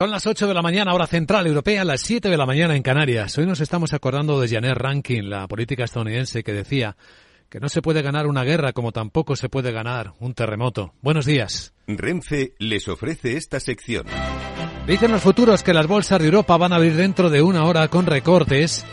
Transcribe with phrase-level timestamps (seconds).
[0.00, 2.84] Son las 8 de la mañana, hora central europea, las 7 de la mañana en
[2.84, 3.36] Canarias.
[3.36, 6.96] Hoy nos estamos acordando de Janet Rankin, la política estadounidense que decía
[7.48, 10.94] que no se puede ganar una guerra como tampoco se puede ganar un terremoto.
[11.02, 11.74] Buenos días.
[11.88, 14.06] Renfe les ofrece esta sección.
[14.86, 17.88] Dicen los futuros que las bolsas de Europa van a abrir dentro de una hora
[17.88, 18.86] con recortes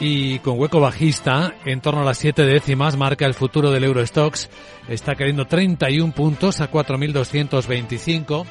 [0.00, 4.50] y con hueco bajista en torno a las 7 décimas marca el futuro del Eurostox.
[4.86, 8.44] Está cayendo 31 puntos a 4.225.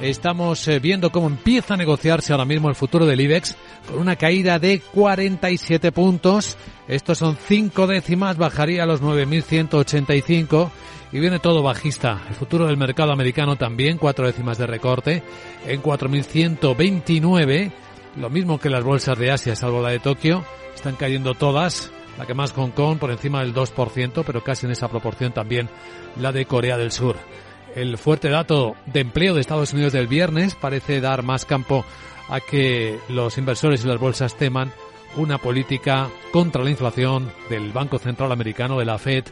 [0.00, 4.16] Estamos eh, viendo cómo empieza a negociarse ahora mismo el futuro del IBEX con una
[4.16, 6.56] caída de 47 puntos.
[6.88, 10.70] Estos son 5 décimas, bajaría a los 9.185
[11.12, 12.22] y viene todo bajista.
[12.28, 15.22] El futuro del mercado americano también, 4 décimas de recorte
[15.66, 17.72] en 4.129.
[18.16, 21.92] Lo mismo que las bolsas de Asia, salvo la de Tokio, están cayendo todas.
[22.18, 25.68] La que más Hong Kong por encima del 2%, pero casi en esa proporción también
[26.16, 27.16] la de Corea del Sur.
[27.74, 31.84] El fuerte dato de empleo de Estados Unidos del viernes parece dar más campo
[32.28, 34.72] a que los inversores y las bolsas teman
[35.16, 39.24] una política contra la inflación del Banco Central Americano, de la Fed,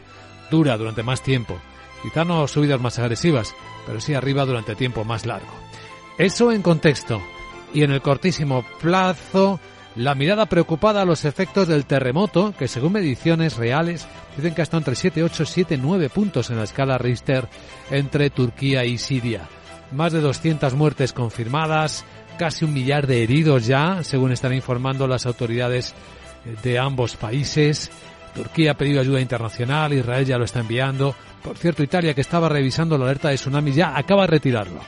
[0.51, 1.57] dura durante más tiempo.
[2.01, 3.53] Quizá no subidas más agresivas,
[3.85, 5.51] pero sí arriba durante tiempo más largo.
[6.17, 7.21] Eso en contexto.
[7.73, 9.59] Y en el cortísimo plazo,
[9.99, 14.77] la mirada preocupada a los efectos del terremoto, que según mediciones reales dicen que hasta
[14.77, 17.49] entre 7, 8, 7, 9 puntos en la escala Richter
[17.91, 19.41] entre Turquía y Siria.
[19.91, 22.05] Más de 200 muertes confirmadas,
[22.37, 25.93] casi un millar de heridos ya, según están informando las autoridades
[26.63, 27.91] de ambos países.
[28.33, 31.13] Turquía ha pedido ayuda internacional, Israel ya lo está enviando.
[31.43, 34.79] Por cierto, Italia, que estaba revisando la alerta de tsunami, ya acaba de retirarlo.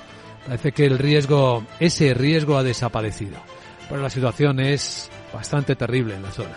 [0.45, 3.39] Parece que el riesgo, ese riesgo ha desaparecido.
[3.91, 6.55] Pero la situación es bastante terrible en la zona.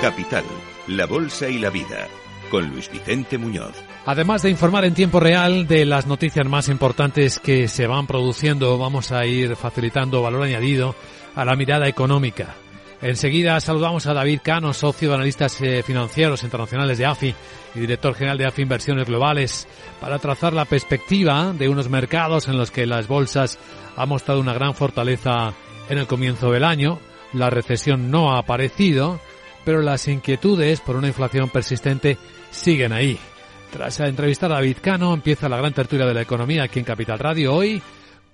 [0.00, 0.44] Capital,
[0.88, 2.08] la Bolsa y la Vida,
[2.50, 3.74] con Luis Vicente Muñoz.
[4.06, 8.78] Además de informar en tiempo real de las noticias más importantes que se van produciendo,
[8.78, 10.94] vamos a ir facilitando valor añadido
[11.34, 12.54] a la mirada económica.
[13.02, 17.34] Enseguida saludamos a David Cano, socio de analistas eh, financieros internacionales de AFI
[17.74, 19.66] y director general de AFI Inversiones Globales,
[20.00, 23.58] para trazar la perspectiva de unos mercados en los que las bolsas
[23.96, 25.52] han mostrado una gran fortaleza
[25.88, 27.00] en el comienzo del año.
[27.32, 29.18] La recesión no ha aparecido,
[29.64, 32.18] pero las inquietudes por una inflación persistente
[32.52, 33.18] siguen ahí.
[33.72, 37.18] Tras entrevistar a David Cano, empieza la gran tertulia de la economía aquí en Capital
[37.18, 37.82] Radio hoy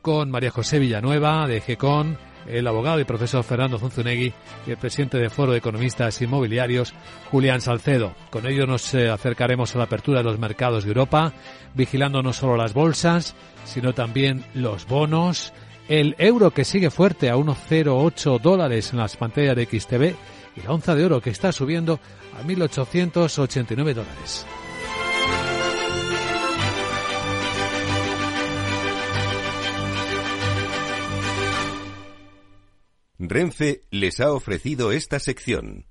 [0.03, 2.19] con María José Villanueva de GECON,
[2.51, 4.33] el abogado y profesor Fernando Zunzunegui
[4.67, 6.95] y el presidente de Foro de Economistas Inmobiliarios,
[7.31, 8.15] Julián Salcedo.
[8.31, 11.33] Con ello nos eh, acercaremos a la apertura de los mercados de Europa,
[11.75, 15.53] vigilando no solo las bolsas, sino también los bonos,
[15.89, 20.15] el euro que sigue fuerte a 1,08 dólares en las pantallas de XTV
[20.57, 22.01] y la onza de oro que está subiendo
[22.39, 24.47] a 1.889 dólares.
[33.21, 35.87] Renfe les ha ofrecido esta sección.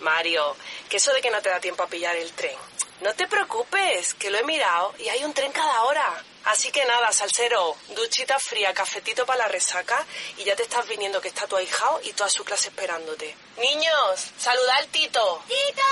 [0.00, 0.54] Mario,
[0.88, 2.54] que eso de que no te da tiempo a pillar el tren.
[3.02, 6.22] No te preocupes, que lo he mirado y hay un tren cada hora.
[6.44, 10.06] Así que nada, salsero, duchita fría, cafetito para la resaca
[10.38, 13.34] y ya te estás viniendo que está tu ahijao y toda su clase esperándote.
[13.60, 15.42] Niños, saluda al Tito.
[15.48, 15.82] ¡Tito!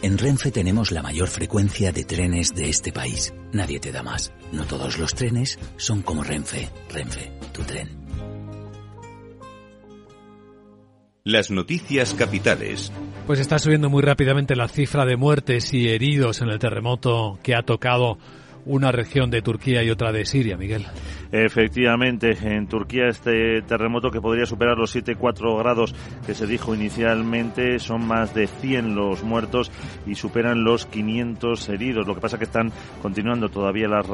[0.00, 3.32] En Renfe tenemos la mayor frecuencia de trenes de este país.
[3.52, 4.30] Nadie te da más.
[4.52, 6.70] No todos los trenes son como Renfe.
[6.88, 7.97] Renfe, tu tren.
[11.28, 12.90] Las noticias capitales.
[13.26, 17.54] Pues está subiendo muy rápidamente la cifra de muertes y heridos en el terremoto que
[17.54, 18.16] ha tocado
[18.64, 20.86] una región de Turquía y otra de Siria, Miguel.
[21.30, 25.94] Efectivamente, en Turquía este terremoto que podría superar los 7,4 grados
[26.26, 29.70] que se dijo inicialmente son más de 100 los muertos
[30.06, 32.06] y superan los 500 heridos.
[32.06, 32.72] Lo que pasa que están
[33.02, 34.08] continuando todavía las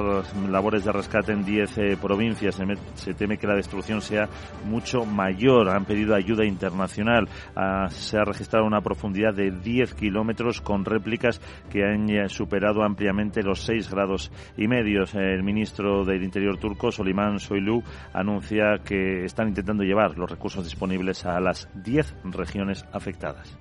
[0.48, 2.60] labores de rescate en 10 eh, provincias.
[2.94, 4.28] Se, teme que la destrucción sea
[4.64, 5.68] mucho mayor.
[5.68, 7.28] Han pedido ayuda internacional.
[7.54, 13.42] Ah, se ha registrado una profundidad de 10 kilómetros con réplicas que han superado ampliamente
[13.42, 15.14] los 6 grados y medios.
[15.14, 17.82] El ministro del Interior turco, Solimán Soylu
[18.14, 23.54] anuncia que están intentando llevar los recursos disponibles a las 10 regiones afectadas.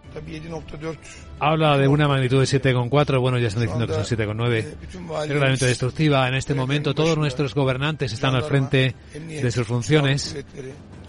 [1.40, 5.28] Habla de una magnitud de 7,4, bueno, ya están diciendo que son 7,9.
[5.28, 6.26] Realmente destructiva.
[6.30, 10.46] En este momento todos nuestros gobernantes están al frente de sus funciones.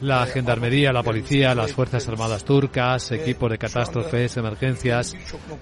[0.00, 5.14] La gendarmería, la policía, las Fuerzas Armadas turcas, equipos de catástrofes, emergencias,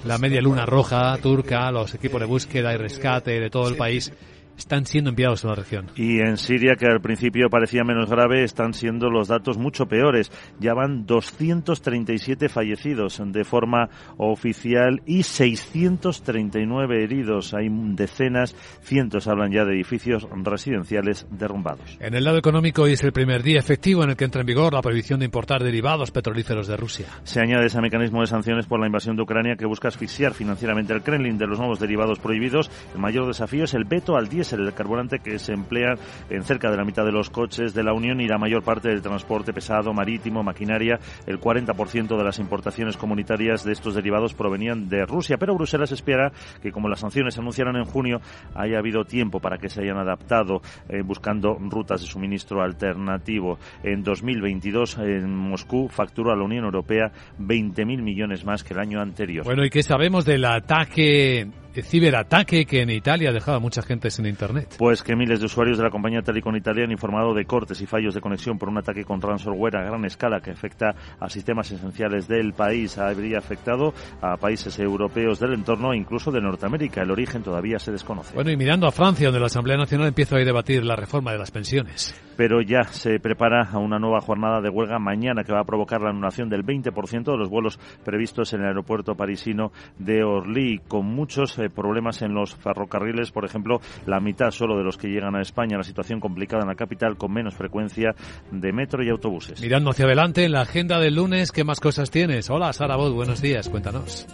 [0.05, 4.11] la Media Luna Roja turca, los equipos de búsqueda y rescate de todo el país
[4.57, 5.87] están siendo enviados a la región.
[5.97, 10.31] Y en Siria, que al principio parecía menos grave, están siendo los datos mucho peores.
[10.61, 17.55] Ya van 237 fallecidos de forma oficial y 639 heridos.
[17.55, 21.99] Hay decenas, cientos hablan ya de edificios residenciales derrumbados.
[22.01, 24.47] En el lado económico, hoy es el primer día efectivo en el que entra en
[24.47, 27.07] vigor la prohibición de importar derivados petrolíferos de Rusia.
[27.25, 30.93] Se añade ese mecanismo de sanciones por la invasión de Ucrania que busca asfixiar financieramente
[30.93, 32.71] el Kremlin de los nuevos derivados prohibidos.
[32.95, 35.95] El mayor desafío es el veto al diésel, el carburante que se emplea
[36.29, 38.89] en cerca de la mitad de los coches de la Unión y la mayor parte
[38.89, 40.99] del transporte pesado, marítimo, maquinaria.
[41.27, 46.33] El 40% de las importaciones comunitarias de estos derivados provenían de Rusia, pero Bruselas espera
[46.61, 48.21] que como las sanciones se anunciaron en junio,
[48.55, 53.59] haya habido tiempo para que se hayan adaptado eh, buscando rutas de suministro alternativo.
[53.83, 59.01] En 2022 en Moscú facturó a la Unión Europea 20.000 millones más que el año
[59.01, 59.45] anterior.
[59.45, 64.11] Bueno, ¿y qué sabemos del ataque ciberataque que en Italia ha dejado a mucha gente
[64.11, 64.75] sin internet.
[64.79, 67.87] Pues que miles de usuarios de la compañía Telecom Italia han informado de cortes y
[67.87, 71.71] fallos de conexión por un ataque con ransomware a gran escala que afecta a sistemas
[71.71, 72.99] esenciales del país.
[72.99, 77.03] Habría afectado a países europeos del entorno e incluso de Norteamérica.
[77.03, 78.35] El origen todavía se desconoce.
[78.35, 81.39] Bueno, y mirando a Francia, donde la Asamblea Nacional empieza a debatir la reforma de
[81.39, 82.15] las pensiones.
[82.37, 86.01] Pero ya se prepara a una nueva jornada de huelga mañana que va a provocar
[86.01, 91.07] la anulación del 20% de los vuelos previstos en el aeropuerto parisino de Orly, con
[91.07, 95.43] muchos problemas en los ferrocarriles, por ejemplo, la mitad solo de los que llegan a
[95.43, 98.15] España, la situación complicada en la capital con menos frecuencia
[98.51, 99.61] de metro y autobuses.
[99.61, 102.51] Mirando hacia adelante, en la agenda del lunes, ¿qué más cosas tienes?
[102.51, 104.27] Hola, Sara Bod, buenos días, cuéntanos.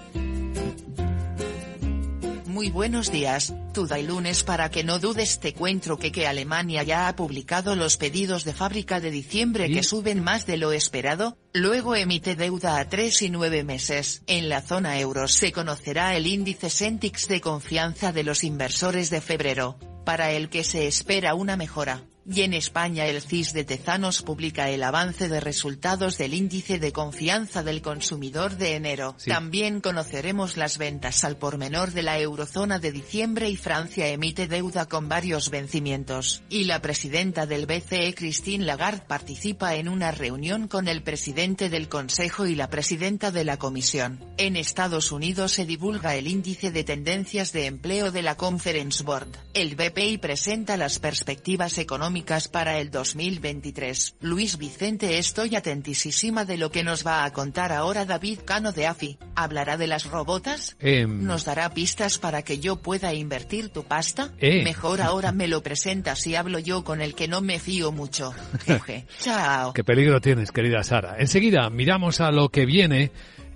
[2.59, 6.83] Muy buenos días, Tuda y lunes para que no dudes te cuento que que Alemania
[6.83, 11.39] ya ha publicado los pedidos de fábrica de diciembre que suben más de lo esperado,
[11.53, 14.25] luego emite deuda a 3 y 9 meses.
[14.27, 19.21] En la zona euro se conocerá el índice Sentix de confianza de los inversores de
[19.21, 22.09] febrero, para el que se espera una mejora.
[22.31, 26.93] Y en España el CIS de Tezanos publica el avance de resultados del índice de
[26.93, 29.17] confianza del consumidor de enero.
[29.27, 34.47] También conoceremos las ventas al por menor de la eurozona de diciembre y Francia emite
[34.47, 36.43] deuda con varios vencimientos.
[36.51, 41.89] Y la presidenta del BCE Christine Lagarde participa en una reunión con el presidente del
[41.89, 44.23] Consejo y la presidenta de la Comisión.
[44.37, 49.29] En Estados Unidos se divulga el índice de tendencias de empleo de la Conference Board.
[49.55, 52.18] El BPI presenta las perspectivas económicas
[52.53, 54.17] para el 2023.
[54.21, 58.87] Luis Vicente estoy atentísima de lo que nos va a contar ahora David Cano de
[58.87, 59.19] AFI.
[59.35, 60.77] ¿Hablará de las robotas?
[60.81, 61.25] Em.
[61.25, 64.33] ¿Nos dará pistas para que yo pueda invertir tu pasta?
[64.39, 64.63] Eh.
[64.65, 68.35] Mejor ahora me lo presentas y hablo yo con el que no me fío mucho.
[68.67, 69.07] Jeje.
[69.21, 69.73] Chao.
[69.73, 71.17] Qué peligro tienes, querida Sara.
[71.19, 73.11] Enseguida miramos a lo que viene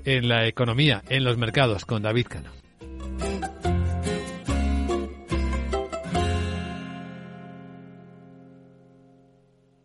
[0.04, 3.71] en la economía, en los mercados, con David Cano.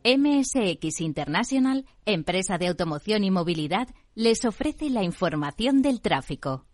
[0.07, 6.65] MSX International, empresa de automoción y movilidad, les ofrece la información del tráfico.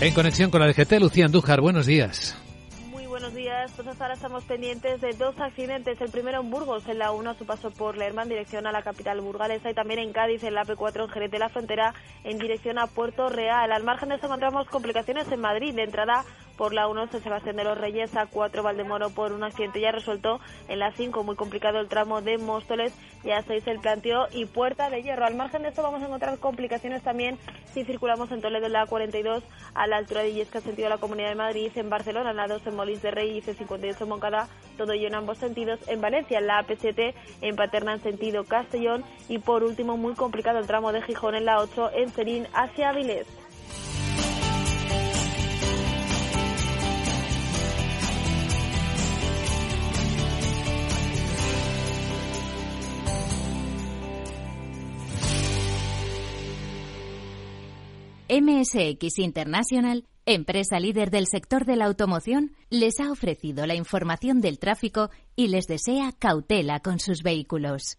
[0.00, 2.40] En conexión con la DGT, Lucía Andújar, buenos días.
[2.92, 3.72] Muy buenos días.
[3.74, 6.00] Pues hasta ahora estamos pendientes de dos accidentes.
[6.00, 8.72] El primero en Burgos, en la 1 a su paso por Lerma, en dirección a
[8.72, 11.94] la capital burgalesa, y también en Cádiz, en la P4, en Jerez de la Frontera,
[12.22, 13.72] en dirección a Puerto Real.
[13.72, 15.74] Al margen de eso encontramos complicaciones en Madrid.
[15.74, 16.24] De entrada
[16.56, 19.92] por la 1 San Sebastián de los Reyes a 4 Valdemoro por un accidente ya
[19.92, 20.40] resuelto.
[20.68, 22.92] En la 5 muy complicado el tramo de Móstoles.
[23.24, 25.26] Y a 6 el planteo y Puerta de Hierro.
[25.26, 27.38] Al margen de esto vamos a encontrar complicaciones también
[27.72, 29.42] si circulamos en Toledo en la 42
[29.74, 32.66] a la altura de Illesca sentido la Comunidad de Madrid en Barcelona en la 2
[32.66, 34.48] en Molins de Rey y C58 en Moncada.
[34.76, 35.80] Todo ello en ambos sentidos.
[35.88, 39.04] En Valencia en la AP7 en Paterna en sentido Castellón.
[39.28, 42.90] Y por último muy complicado el tramo de Gijón en la 8 en Serín hacia
[42.90, 43.26] Avilés
[58.28, 64.58] MSX International, empresa líder del sector de la automoción, les ha ofrecido la información del
[64.58, 67.98] tráfico y les desea cautela con sus vehículos.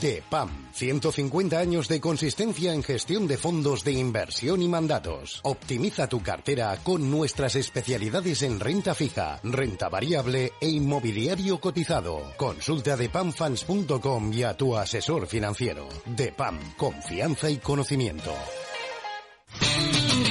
[0.00, 5.40] DEPAM, 150 años de consistencia en gestión de fondos de inversión y mandatos.
[5.42, 12.32] Optimiza tu cartera con nuestras especialidades en renta fija, renta variable e inmobiliario cotizado.
[12.36, 15.88] Consulta depamfans.com y a tu asesor financiero.
[16.06, 18.34] DEPAM, confianza y conocimiento.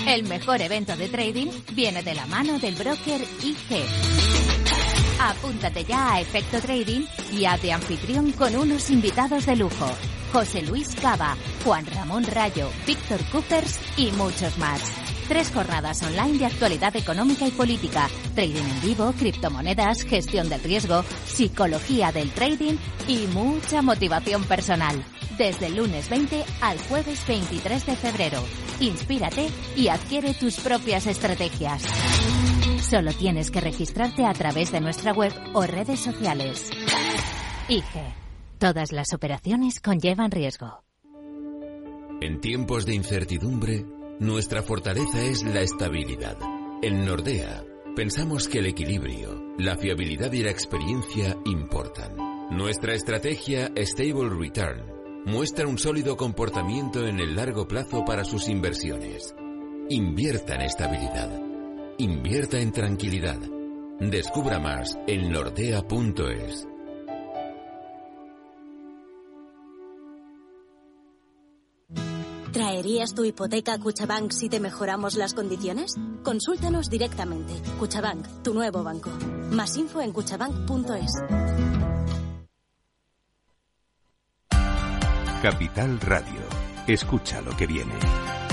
[0.07, 4.36] El mejor evento de trading viene de la mano del broker IG.
[5.19, 9.89] Apúntate ya a Efecto Trading y a de anfitrión con unos invitados de lujo.
[10.31, 14.81] José Luis Cava, Juan Ramón Rayo, Víctor Coopers y muchos más.
[15.27, 21.03] Tres jornadas online de actualidad económica y política, trading en vivo, criptomonedas, gestión del riesgo,
[21.25, 22.75] psicología del trading
[23.07, 25.03] y mucha motivación personal.
[25.37, 28.43] Desde el lunes 20 al jueves 23 de febrero.
[28.79, 31.83] Inspírate y adquiere tus propias estrategias.
[32.89, 36.69] Solo tienes que registrarte a través de nuestra web o redes sociales.
[37.67, 38.13] IGE.
[38.59, 40.85] Todas las operaciones conllevan riesgo.
[42.21, 43.85] En tiempos de incertidumbre,
[44.21, 46.37] nuestra fortaleza es la estabilidad.
[46.81, 47.61] En Nordea,
[47.93, 52.15] pensamos que el equilibrio, la fiabilidad y la experiencia importan.
[52.51, 59.35] Nuestra estrategia Stable Return muestra un sólido comportamiento en el largo plazo para sus inversiones.
[59.89, 61.46] Invierta en estabilidad.
[61.99, 63.39] Invierta en tranquilidad.
[63.99, 66.67] Descubra más en nordea.es.
[72.53, 75.95] ¿Traerías tu hipoteca a Cuchabank si te mejoramos las condiciones?
[76.23, 77.53] Consúltanos directamente.
[77.79, 79.09] Cuchabank, tu nuevo banco.
[79.51, 81.11] Más info en cuchabank.es.
[85.41, 86.41] Capital Radio.
[86.87, 88.46] Escucha lo que viene.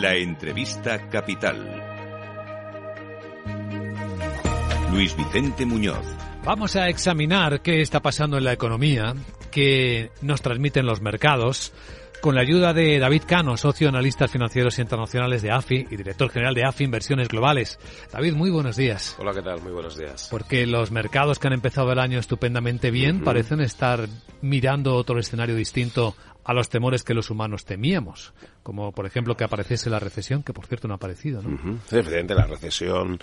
[0.00, 1.56] La entrevista capital.
[4.92, 6.06] Luis Vicente Muñoz.
[6.44, 9.14] Vamos a examinar qué está pasando en la economía,
[9.50, 11.72] qué nos transmiten los mercados,
[12.20, 16.54] con la ayuda de David Cano, socio analistas financieros internacionales de AFI y director general
[16.54, 17.80] de AFI Inversiones Globales.
[18.12, 19.16] David, muy buenos días.
[19.18, 19.60] Hola, ¿qué tal?
[19.62, 20.28] Muy buenos días.
[20.30, 24.08] Porque los mercados que han empezado el año estupendamente bien parecen estar
[24.42, 26.14] mirando otro escenario distinto
[26.48, 30.54] a los temores que los humanos temíamos, como por ejemplo que apareciese la recesión, que
[30.54, 31.50] por cierto no ha aparecido, ¿no?
[31.50, 33.18] Uh Evidente, la recesión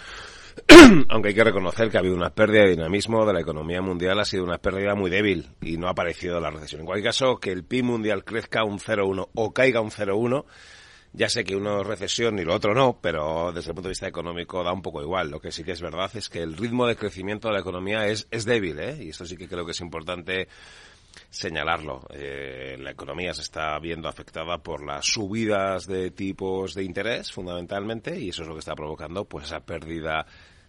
[1.10, 4.20] aunque hay que reconocer que ha habido una pérdida de dinamismo de la economía mundial,
[4.20, 6.82] ha sido una pérdida muy débil y no ha aparecido la recesión.
[6.82, 10.46] En cualquier caso, que el PIB mundial crezca un 0,1 o caiga un 0,1,
[11.14, 13.94] ya sé que uno es recesión y lo otro no, pero desde el punto de
[13.94, 15.32] vista económico da un poco igual.
[15.32, 18.06] Lo que sí que es verdad es que el ritmo de crecimiento de la economía
[18.08, 18.98] es, es débil, ¿eh?
[19.02, 20.48] y esto sí que creo que es importante
[21.36, 22.08] señalarlo.
[22.12, 28.20] Eh, la economía se está viendo afectada por las subidas de tipos de interés, fundamentalmente,
[28.20, 30.26] y eso es lo que está provocando pues esa pérdida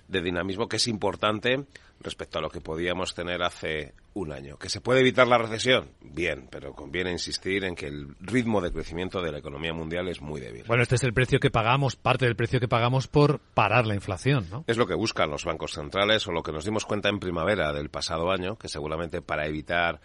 [0.08, 1.64] de dinamismo que es importante
[2.00, 4.56] respecto a lo que podíamos tener hace un año.
[4.58, 5.90] ¿Que se puede evitar la recesión?
[6.00, 10.20] Bien, pero conviene insistir en que el ritmo de crecimiento de la economía mundial es
[10.20, 10.64] muy débil.
[10.66, 13.94] Bueno, este es el precio que pagamos, parte del precio que pagamos por parar la
[13.94, 14.64] inflación, ¿no?
[14.66, 17.72] Es lo que buscan los bancos centrales o lo que nos dimos cuenta en primavera
[17.72, 20.00] del pasado año, que seguramente para evitar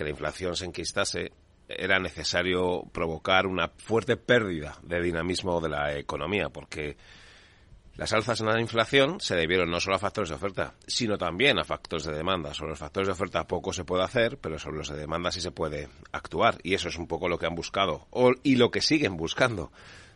[0.00, 1.30] que la inflación se enquistase
[1.68, 6.96] era necesario provocar una fuerte pérdida de dinamismo de la economía, porque
[7.96, 11.58] las alzas en la inflación se debieron no solo a factores de oferta, sino también
[11.58, 12.54] a factores de demanda.
[12.54, 15.42] Sobre los factores de oferta poco se puede hacer, pero sobre los de demanda sí
[15.42, 16.56] se puede actuar.
[16.62, 18.08] Y eso es un poco lo que han buscado
[18.42, 19.70] y lo que siguen buscando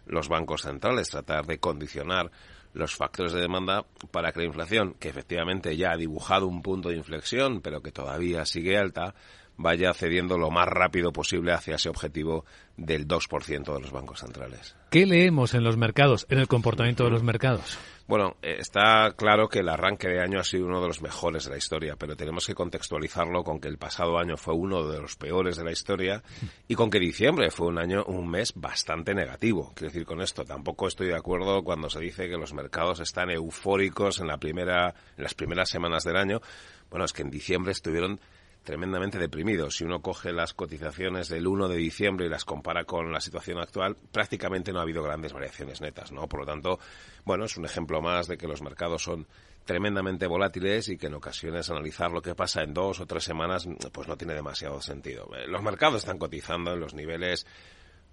[0.07, 2.31] los bancos centrales, tratar de condicionar
[2.73, 6.89] los factores de demanda para que la inflación, que efectivamente ya ha dibujado un punto
[6.89, 9.15] de inflexión, pero que todavía sigue alta,
[9.57, 12.45] vaya cediendo lo más rápido posible hacia ese objetivo
[12.77, 14.77] del 2% de los bancos centrales.
[14.91, 17.79] ¿Qué leemos en los mercados, en el comportamiento de los mercados?
[18.07, 21.45] Bueno, eh, está claro que el arranque de año ha sido uno de los mejores
[21.45, 25.01] de la historia, pero tenemos que contextualizarlo con que el pasado año fue uno de
[25.01, 26.23] los peores de la historia
[26.69, 29.73] y con que diciembre fue un año, un mes bastante negativo.
[29.75, 33.31] Quiero decir con esto, tampoco estoy de acuerdo cuando se dice que los mercados están
[33.31, 36.43] eufóricos en la primera, en las primeras semanas del año.
[36.91, 38.21] Bueno, es que en diciembre estuvieron
[38.65, 39.71] tremendamente deprimido.
[39.71, 43.59] Si uno coge las cotizaciones del 1 de diciembre y las compara con la situación
[43.59, 46.27] actual, prácticamente no ha habido grandes variaciones netas, ¿no?
[46.27, 46.79] Por lo tanto,
[47.25, 49.27] bueno, es un ejemplo más de que los mercados son
[49.65, 53.67] tremendamente volátiles y que en ocasiones analizar lo que pasa en dos o tres semanas
[53.93, 55.29] pues no tiene demasiado sentido.
[55.37, 57.47] Eh, los mercados están cotizando en los niveles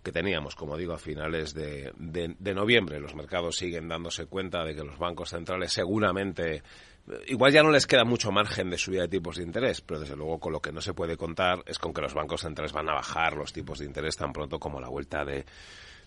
[0.03, 3.00] que teníamos, como digo, a finales de, de noviembre.
[3.00, 6.63] Los mercados siguen dándose cuenta de que los bancos centrales seguramente
[7.27, 10.15] Igual ya no les queda mucho margen de subida de tipos de interés, pero desde
[10.15, 12.89] luego con lo que no se puede contar es con que los bancos centrales van
[12.89, 15.46] a bajar los tipos de interés tan pronto como la vuelta de,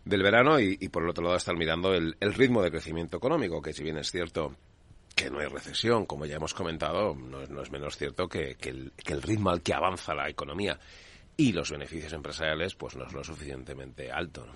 [0.05, 3.73] del verano y, por el otro lado están mirando el, ritmo de crecimiento económico, que
[3.73, 4.55] si bien es cierto
[5.15, 9.13] que no hay recesión, como ya hemos comentado, no, es menos cierto que, el, que
[9.13, 10.79] el ritmo al que avanza la economía
[11.37, 14.47] y los beneficios empresariales pues no es lo suficientemente alto.
[14.47, 14.53] ¿no?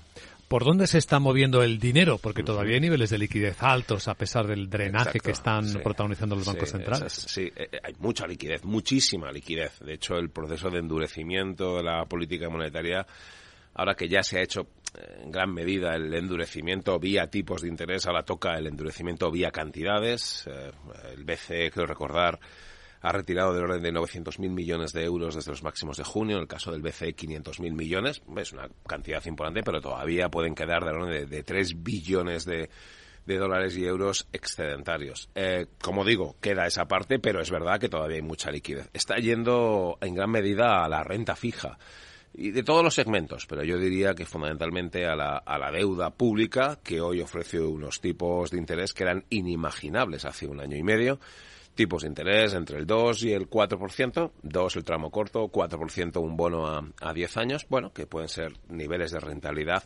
[0.49, 2.17] ¿Por dónde se está moviendo el dinero?
[2.17, 6.47] Porque todavía hay niveles de liquidez altos a pesar del drenaje que están protagonizando los
[6.47, 7.12] bancos centrales.
[7.12, 9.78] sí, eh, eh, hay mucha liquidez, muchísima liquidez.
[9.81, 13.07] De hecho, el proceso de endurecimiento de la política monetaria,
[13.75, 14.69] ahora que ya se ha hecho
[15.23, 20.47] en gran medida el endurecimiento vía tipos de interés, ahora toca el endurecimiento vía cantidades.
[20.47, 20.71] Eh,
[21.12, 22.40] el BCE, creo recordar,
[23.00, 26.43] ha retirado del orden de 900.000 millones de euros desde los máximos de junio, en
[26.43, 30.97] el caso del BCE 500.000 millones, es una cantidad importante, pero todavía pueden quedar del
[30.97, 32.69] orden de, de 3 billones de,
[33.26, 35.28] dólares y euros excedentarios.
[35.35, 38.88] Eh, como digo, queda esa parte, pero es verdad que todavía hay mucha liquidez.
[38.95, 41.78] Está yendo en gran medida a la renta fija
[42.33, 46.11] y de todos los segmentos, pero yo diría que fundamentalmente a la, a la deuda
[46.11, 50.83] pública, que hoy ofrece unos tipos de interés que eran inimaginables hace un año y
[50.83, 51.21] medio
[51.79, 56.37] tipos de interés entre el 2 y el 4%, 2 el tramo corto, 4% un
[56.37, 59.85] bono a, a 10 años, bueno, que pueden ser niveles de rentabilidad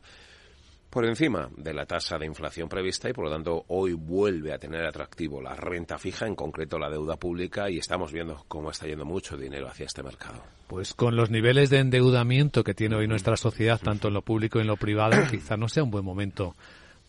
[0.88, 4.58] por encima de la tasa de inflación prevista y por lo tanto hoy vuelve a
[4.58, 8.86] tener atractivo la renta fija, en concreto la deuda pública y estamos viendo cómo está
[8.86, 10.42] yendo mucho dinero hacia este mercado.
[10.68, 14.58] Pues con los niveles de endeudamiento que tiene hoy nuestra sociedad, tanto en lo público
[14.58, 16.54] y en lo privado, quizá no sea un buen momento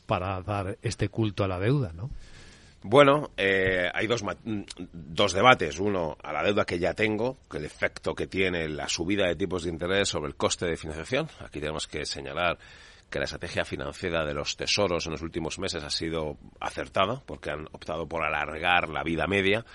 [0.08, 2.10] para dar este culto a la deuda, ¿no?
[2.84, 5.80] Bueno, eh, hay dos, dos debates.
[5.80, 9.38] Uno, a la deuda que ya tengo, que el efecto que tiene la subida de
[9.38, 11.30] tipos de interés sobre el coste de financiación.
[11.40, 12.58] Aquí tenemos que señalar
[13.10, 17.52] que la estrategia financiera de los tesoros en los últimos meses ha sido acertada, porque
[17.52, 19.66] han optado por alargar la vida media.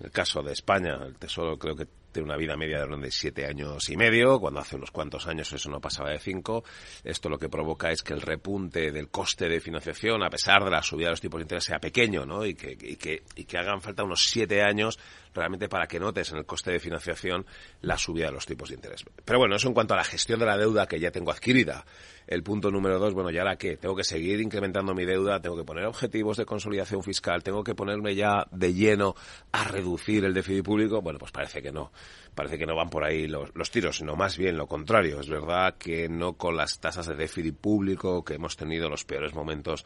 [0.00, 3.02] En el caso de España, el Tesoro creo que tiene una vida media de orden
[3.02, 6.64] de siete años y medio, cuando hace unos cuantos años eso no pasaba de cinco.
[7.04, 10.70] Esto lo que provoca es que el repunte del coste de financiación, a pesar de
[10.70, 12.46] la subida de los tipos de interés, sea pequeño, ¿no?
[12.46, 14.98] Y que, y que, y que hagan falta unos siete años
[15.34, 17.44] realmente para que notes en el coste de financiación
[17.82, 19.04] la subida de los tipos de interés.
[19.22, 21.84] Pero bueno, eso en cuanto a la gestión de la deuda que ya tengo adquirida.
[22.26, 23.76] El punto número dos, bueno, ¿y ahora qué?
[23.76, 27.74] Tengo que seguir incrementando mi deuda, tengo que poner objetivos de consolidación fiscal, tengo que
[27.74, 29.14] ponerme ya de lleno
[29.52, 31.00] a reducir el déficit público.
[31.00, 31.92] Bueno, pues parece que no
[32.34, 35.20] parece que no van por ahí los, tiros, sino más bien lo contrario.
[35.20, 39.32] Es verdad que no con las tasas de déficit público que hemos tenido los peores
[39.32, 39.84] momentos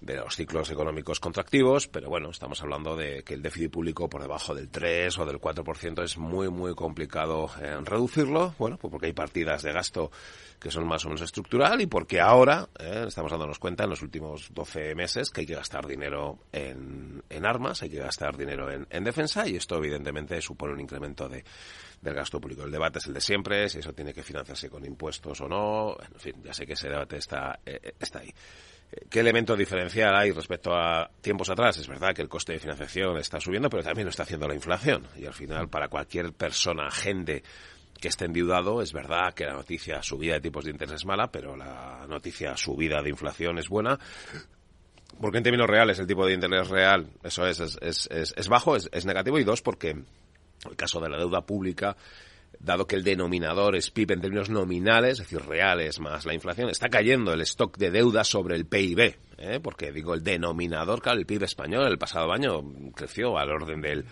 [0.00, 4.20] de los ciclos económicos contractivos, pero bueno, estamos hablando de que el déficit público por
[4.20, 9.06] debajo del 3 o del 4% es muy, muy complicado eh, reducirlo, bueno, pues porque
[9.06, 10.10] hay partidas de gasto
[10.62, 14.00] que son más o menos estructural y porque ahora eh, estamos dándonos cuenta en los
[14.00, 18.70] últimos 12 meses que hay que gastar dinero en, en armas, hay que gastar dinero
[18.70, 21.44] en, en, defensa y esto evidentemente supone un incremento de,
[22.00, 22.62] del gasto público.
[22.62, 25.96] El debate es el de siempre, si eso tiene que financiarse con impuestos o no,
[26.00, 28.32] en fin, ya sé que ese debate está, eh, está ahí.
[29.10, 31.78] ¿Qué elemento diferencial hay respecto a tiempos atrás?
[31.78, 34.54] Es verdad que el coste de financiación está subiendo, pero también lo está haciendo la
[34.54, 35.08] inflación.
[35.16, 37.42] Y al final, para cualquier persona, gente
[38.00, 41.30] que esté endeudado, es verdad que la noticia subida de tipos de interés es mala,
[41.30, 43.98] pero la noticia subida de inflación es buena.
[45.20, 47.78] Porque en términos reales el tipo de interés real, eso es, es,
[48.10, 49.38] es, es bajo, es, es negativo.
[49.38, 51.96] Y dos, porque el caso de la deuda pública
[52.62, 56.70] dado que el denominador es PIB en términos nominales, es decir, reales más la inflación,
[56.70, 59.60] está cayendo el stock de deuda sobre el PIB, ¿eh?
[59.60, 62.62] porque digo, el denominador, claro, el PIB español el pasado año
[62.94, 64.04] creció al orden del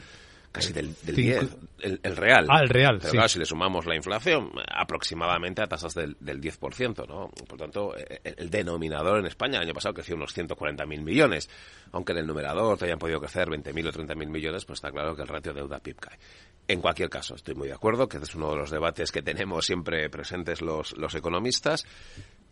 [0.53, 2.47] casi del, del 10, el, el, real.
[2.49, 3.17] Ah, el real, Pero sí.
[3.17, 7.31] claro, si le sumamos la inflación, aproximadamente a tasas del, del 10%, ¿no?
[7.47, 11.49] Por tanto, el, el, denominador en España el año pasado creció unos 140.000 millones,
[11.93, 15.15] aunque en el numerador te hayan podido crecer 20.000 o 30.000 millones, pues está claro
[15.15, 16.19] que el ratio deuda-PIB cae.
[16.67, 19.23] En cualquier caso, estoy muy de acuerdo que este es uno de los debates que
[19.23, 21.87] tenemos siempre presentes los, los economistas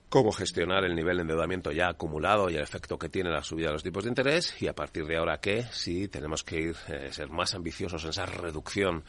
[0.09, 3.69] cómo gestionar el nivel de endeudamiento ya acumulado y el efecto que tiene la subida
[3.69, 6.77] de los tipos de interés y a partir de ahora qué, si tenemos que ir
[6.89, 9.05] eh, ser más ambiciosos en esa reducción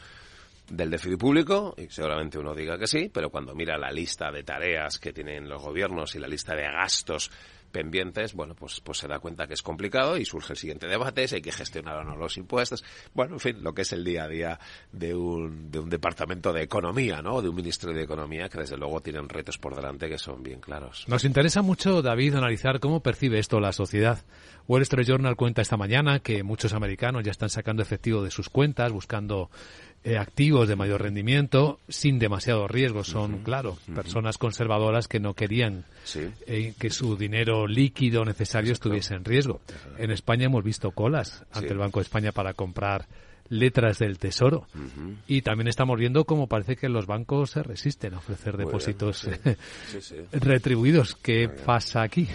[0.68, 4.44] del déficit público y seguramente uno diga que sí, pero cuando mira la lista de
[4.44, 7.30] tareas que tienen los gobiernos y la lista de gastos
[7.70, 11.26] pendientes, bueno, pues, pues se da cuenta que es complicado y surge el siguiente debate,
[11.28, 12.84] si hay que gestionar o no los impuestos.
[13.14, 14.60] Bueno, en fin, lo que es el día a día
[14.92, 17.42] de un, de un departamento de economía, ¿no?
[17.42, 20.60] De un ministro de economía que desde luego tienen retos por delante que son bien
[20.60, 21.04] claros.
[21.08, 24.24] Nos interesa mucho, David, analizar cómo percibe esto la sociedad.
[24.68, 28.48] Wall Street Journal cuenta esta mañana que muchos americanos ya están sacando efectivo de sus
[28.48, 29.50] cuentas, buscando
[30.02, 33.04] eh, activos de mayor rendimiento sin demasiado riesgo.
[33.04, 33.94] Son, uh -huh, claro, uh -huh.
[33.94, 36.30] personas conservadoras que no querían sí.
[36.46, 38.88] eh, que su dinero líquido necesario Exacto.
[38.88, 39.60] estuviese en riesgo.
[39.98, 41.72] En España hemos visto colas ante sí.
[41.72, 43.06] el Banco de España para comprar
[43.50, 44.66] letras del Tesoro.
[44.74, 45.16] Uh -huh.
[45.26, 49.26] Y también estamos viendo cómo parece que los bancos se resisten a ofrecer Muy depósitos
[49.26, 49.56] bien,
[50.00, 50.16] sí.
[50.32, 51.14] retribuidos.
[51.16, 52.26] ¿Qué pasa aquí?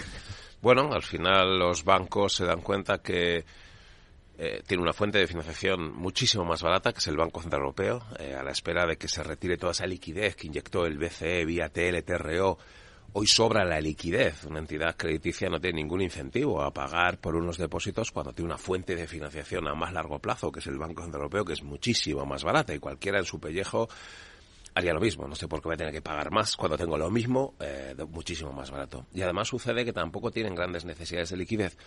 [0.62, 3.44] Bueno, al final los bancos se dan cuenta que
[4.38, 8.04] eh, tiene una fuente de financiación muchísimo más barata, que es el Banco Central Europeo,
[8.20, 11.46] eh, a la espera de que se retire toda esa liquidez que inyectó el BCE
[11.46, 12.58] vía TLTRO.
[13.14, 14.44] Hoy sobra la liquidez.
[14.44, 18.58] Una entidad crediticia no tiene ningún incentivo a pagar por unos depósitos cuando tiene una
[18.58, 21.64] fuente de financiación a más largo plazo, que es el Banco Central Europeo, que es
[21.64, 23.88] muchísimo más barata y cualquiera en su pellejo
[24.74, 25.28] haría lo mismo.
[25.28, 27.96] No sé por qué voy a tener que pagar más cuando tengo lo mismo, eh,
[28.10, 29.06] muchísimo más barato.
[29.14, 31.78] Y además sucede que tampoco tienen grandes necesidades de liquidez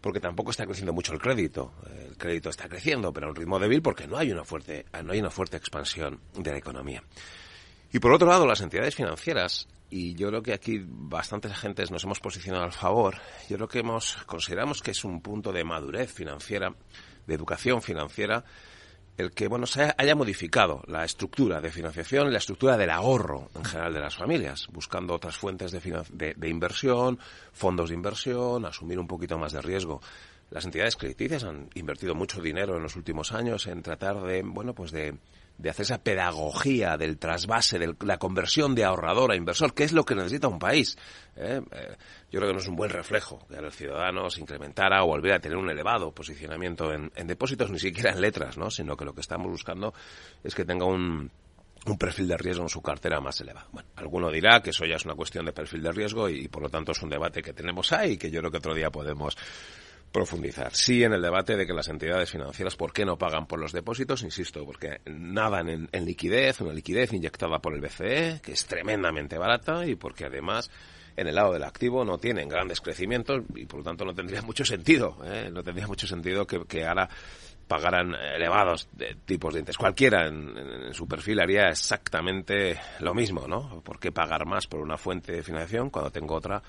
[0.00, 1.72] porque tampoco está creciendo mucho el crédito.
[2.08, 5.12] El crédito está creciendo, pero a un ritmo débil porque no hay una fuerte, no
[5.12, 7.02] hay una fuerte expansión de la economía.
[7.92, 12.04] Y por otro lado, las entidades financieras, y yo creo que aquí bastantes agentes nos
[12.04, 13.16] hemos posicionado al favor,
[13.48, 16.72] yo creo que hemos, consideramos que es un punto de madurez financiera,
[17.26, 18.44] de educación financiera,
[19.20, 23.64] el que bueno se haya modificado la estructura de financiación la estructura del ahorro en
[23.64, 27.18] general de las familias, buscando otras fuentes de, de, inversión,
[27.52, 30.00] fondos de inversión, asumir un poquito más de riesgo.
[30.50, 34.74] Las entidades crediticias han invertido mucho dinero en los últimos años en tratar de bueno
[34.74, 35.14] pues de
[35.60, 39.92] de hacer esa pedagogía del trasvase, de la conversión de ahorrador a inversor, que es
[39.92, 40.96] lo que necesita un país.
[41.36, 41.60] ¿eh?
[41.70, 41.96] Eh,
[42.30, 45.36] yo creo que no es un buen reflejo que el ciudadano se incrementara o volviera
[45.36, 48.70] a tener un elevado posicionamiento en, depósitos, ni siquiera en letras, ¿no?
[48.70, 49.92] sino que lo que estamos buscando
[50.42, 51.30] es que tenga un,
[51.86, 53.68] un perfil de riesgo en su cartera más elevado.
[53.72, 56.62] Bueno, alguno dirá que eso ya es una cuestión de perfil de riesgo y, por
[56.62, 58.90] lo tanto es un debate que tenemos ahí y que yo creo que otro día
[58.90, 59.36] podemos
[60.12, 60.74] profundizar.
[60.74, 63.72] Sí en el debate de que las entidades financieras, ¿por qué no pagan por los
[63.72, 64.22] depósitos?
[64.22, 69.38] Insisto, porque nadan en, en liquidez, una liquidez inyectada por el BCE, que es tremendamente
[69.38, 70.70] barata, y porque además
[71.16, 74.42] en el lado del activo no tienen grandes crecimientos y por lo tanto no tendría
[74.42, 75.50] mucho sentido, ¿eh?
[75.52, 77.08] no tendría mucho sentido que, ahora
[77.68, 78.88] pagaran elevados
[79.24, 79.78] tipos de interés.
[79.78, 83.80] Cualquiera en, en, su perfil haría exactamente lo mismo, ¿no?
[83.82, 86.60] ¿Por qué pagar más por una fuente de financiación cuando tengo otra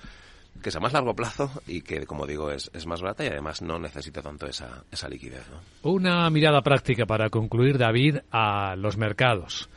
[0.60, 3.28] que es a más largo plazo y que, como digo, es, es más barata y
[3.28, 5.44] además no necesita tanto esa, esa liquidez.
[5.82, 9.68] Una mirada práctica para concluir, David, a los mercados.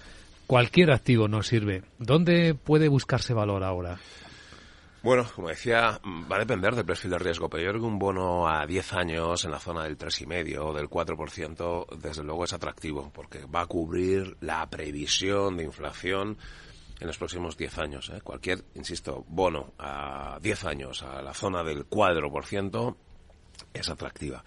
[0.47, 1.83] Cualquier activo nos sirve.
[1.97, 3.97] ¿Dónde puede buscarse valor ahora?
[5.05, 7.99] Bueno, como decía, va a depender del perfil de riesgo, pero yo creo que un
[7.99, 12.53] bono a 10 años en la zona del 3,5 o del 4%, desde luego es
[12.53, 16.37] atractivo, porque va a cubrir la previsión de inflación
[16.99, 18.09] en los próximos 10 años.
[18.09, 18.21] ¿eh?
[18.21, 22.97] Cualquier, insisto, bono a 10 años a la zona del cuadro por ciento
[23.73, 24.43] es atractiva.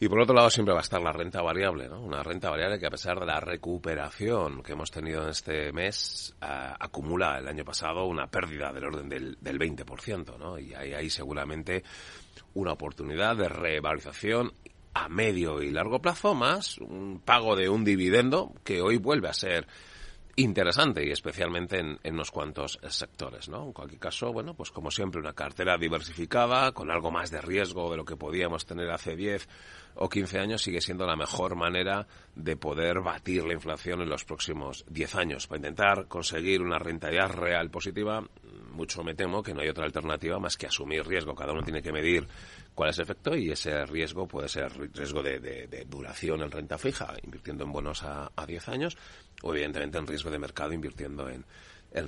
[0.00, 2.00] Y por otro lado siempre va a estar la renta variable, ¿no?
[2.00, 6.34] Una renta variable que a pesar de la recuperación que hemos tenido en este mes,
[6.40, 10.58] acumula el año pasado una pérdida del orden del, del 20%, ¿no?
[10.58, 11.84] Y hay ahí seguramente
[12.54, 14.52] una oportunidad de revalorización
[14.94, 19.34] a medio y largo plazo más un pago de un dividendo que hoy vuelve a
[19.34, 19.66] ser
[20.36, 23.66] interesante y especialmente en, en, unos cuantos sectores, ¿no?
[23.66, 27.90] En cualquier caso, bueno, pues como siempre una cartera diversificada con algo más de riesgo
[27.90, 29.48] de lo que podíamos tener hace 10
[29.96, 34.24] o 15 años sigue siendo la mejor manera de poder batir la inflación en los
[34.24, 35.46] próximos 10 años.
[35.46, 38.24] Para intentar conseguir una rentabilidad real positiva,
[38.72, 41.34] mucho me temo que no hay otra alternativa más que asumir riesgo.
[41.34, 42.26] Cada uno tiene que medir
[42.74, 47.14] cuál es el efecto y ese riesgo puede ser riesgo de, duración en renta fija,
[47.22, 48.96] invirtiendo en bonos a, a 10 años,
[49.42, 51.44] o evidentemente en riesgo de mercado invirtiendo en,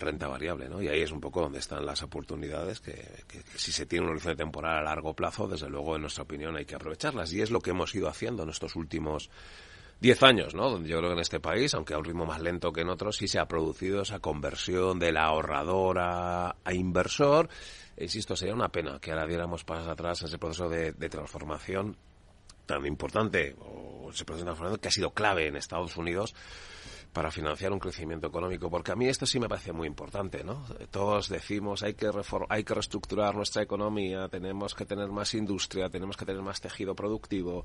[0.00, 0.82] renta variable, ¿no?
[0.82, 3.08] Y ahí es un poco donde están las oportunidades que,
[3.54, 6.64] si se tiene un horizonte temporal a largo plazo, desde luego, en nuestra opinión, hay
[6.64, 7.32] que aprovecharlas.
[7.32, 9.30] Y es lo que hemos ido haciendo en estos últimos
[10.00, 10.70] diez años, ¿no?
[10.70, 12.88] Donde yo creo que en este país, aunque a un ritmo más lento que en
[12.88, 17.48] otros, sí se ha producido esa conversión del ahorrador a, inversor.
[17.98, 21.96] Insisto, sería una pena que ahora diéramos pasos atrás en ese proceso de, transformación
[22.66, 26.34] tan importante, o ese proceso de transformación que ha sido clave en Estados Unidos
[27.16, 30.66] para financiar un crecimiento económico, porque a mí esto sí me parece muy importante, ¿no?
[30.90, 32.10] Todos decimos hay que
[32.50, 36.94] hay que reestructurar nuestra economía, tenemos que tener más industria, tenemos que tener más tejido
[36.94, 37.64] productivo,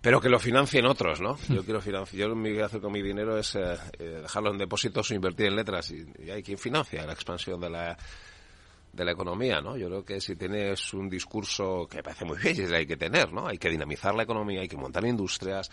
[0.00, 1.36] pero que lo financien otros, ¿no?
[1.50, 4.56] Yo quiero financiar, yo lo que hacer con mi dinero es eh, eh, dejarlo en
[4.56, 7.98] depósitos o invertir en letras y, hay quien financia la expansión de la
[8.96, 9.76] de la economía, ¿no?
[9.76, 13.46] Yo creo que si tienes un discurso que parece muy bien, hay que tener, ¿no?
[13.46, 15.70] Hay que dinamizar la economía, hay que montar industrias,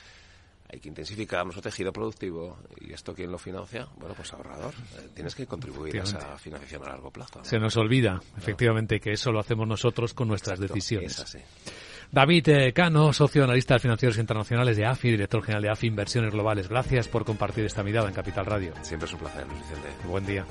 [0.71, 2.57] hay que intensificar nuestro tejido productivo.
[2.81, 3.87] ¿Y esto quién lo financia?
[3.97, 4.73] Bueno, pues ahorrador.
[4.73, 7.43] Eh, tienes que contribuir a esa financiación a largo plazo.
[7.43, 11.37] Se nos olvida, efectivamente, que eso lo hacemos nosotros con nuestras decisiones.
[12.11, 16.31] David eh, Cano, socio analista de financieros internacionales de AFI, director general de AFI Inversiones
[16.31, 16.69] Globales.
[16.69, 18.73] Gracias por compartir esta mirada en Capital Radio.
[18.83, 19.89] Siempre es un placer, Luis Vicente.
[20.07, 20.45] Buen día.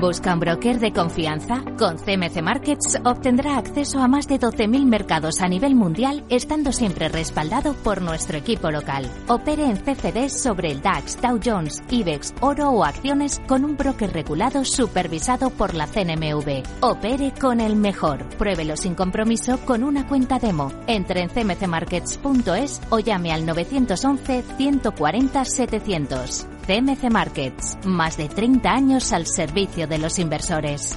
[0.00, 1.64] ¿Busca un broker de confianza?
[1.76, 7.08] Con CMC Markets obtendrá acceso a más de 12.000 mercados a nivel mundial, estando siempre
[7.08, 9.10] respaldado por nuestro equipo local.
[9.26, 14.12] Opere en CFDs sobre el DAX, Dow Jones, IBEX, oro o acciones con un broker
[14.12, 16.62] regulado supervisado por la CNMV.
[16.80, 18.24] Opere con el mejor.
[18.38, 20.70] Pruébelo sin compromiso con una cuenta demo.
[20.86, 26.57] Entre en cmcmarkets.es o llame al 911 140 700.
[26.68, 30.94] CMC Markets, más de 30 años al servicio de los inversores.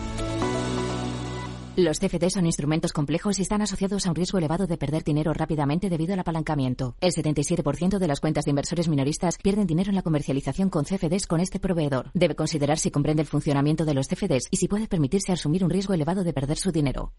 [1.77, 5.31] Los CFD son instrumentos complejos y están asociados a un riesgo elevado de perder dinero
[5.31, 6.97] rápidamente debido al apalancamiento.
[6.99, 11.25] El 77% de las cuentas de inversores minoristas pierden dinero en la comercialización con CFDs
[11.25, 12.11] con este proveedor.
[12.13, 15.69] Debe considerar si comprende el funcionamiento de los CFDs y si puede permitirse asumir un
[15.69, 17.13] riesgo elevado de perder su dinero.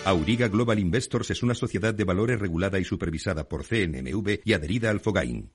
[0.06, 4.90] Auriga Global Investors es una sociedad de valores regulada y supervisada por CNMV y adherida
[4.90, 5.52] al FOGAIN.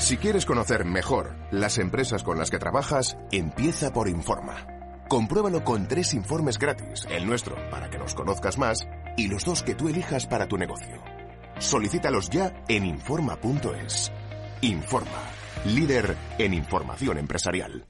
[0.00, 4.66] Si quieres conocer mejor las empresas con las que trabajas, empieza por Informa.
[5.08, 9.62] Compruébalo con tres informes gratis, el nuestro para que nos conozcas más y los dos
[9.62, 11.02] que tú elijas para tu negocio.
[11.58, 14.10] Solicítalos ya en Informa.es.
[14.62, 15.22] Informa,
[15.66, 17.86] líder en información empresarial.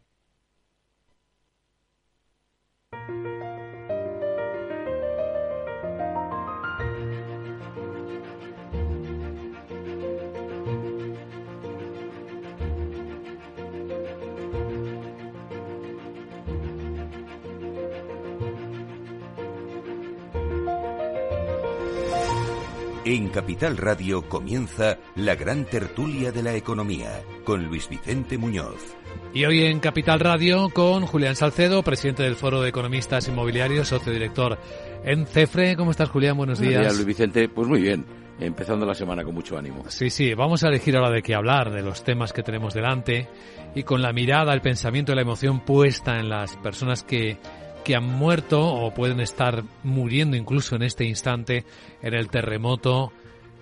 [23.13, 28.95] En Capital Radio comienza la gran tertulia de la economía con Luis Vicente Muñoz.
[29.35, 34.13] Y hoy en Capital Radio con Julián Salcedo, presidente del Foro de Economistas Inmobiliarios, socio
[34.13, 34.61] director
[35.05, 35.75] en CEFRE.
[35.75, 36.37] ¿Cómo estás, Julián?
[36.37, 36.75] Buenos días.
[36.75, 37.49] Buenos días, Luis Vicente.
[37.49, 38.07] Pues muy bien
[38.39, 39.83] empezando la semana con mucho ánimo.
[39.89, 43.27] Sí, sí, vamos a elegir ahora de qué hablar, de los temas que tenemos delante
[43.75, 47.39] y con la mirada, el pensamiento y la emoción puesta en las personas que
[47.85, 51.65] que han muerto o pueden estar muriendo incluso en este instante
[52.03, 53.13] en el terremoto.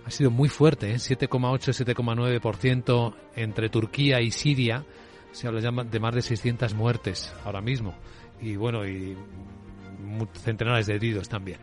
[0.04, 0.96] Ha sido muy fuerte, ¿eh?
[0.96, 4.84] 7,8-7,9% entre Turquía y Siria.
[5.32, 7.94] Se habla ya de más de 600 muertes ahora mismo.
[8.40, 9.16] Y bueno, y
[10.42, 11.58] centenares de heridos también.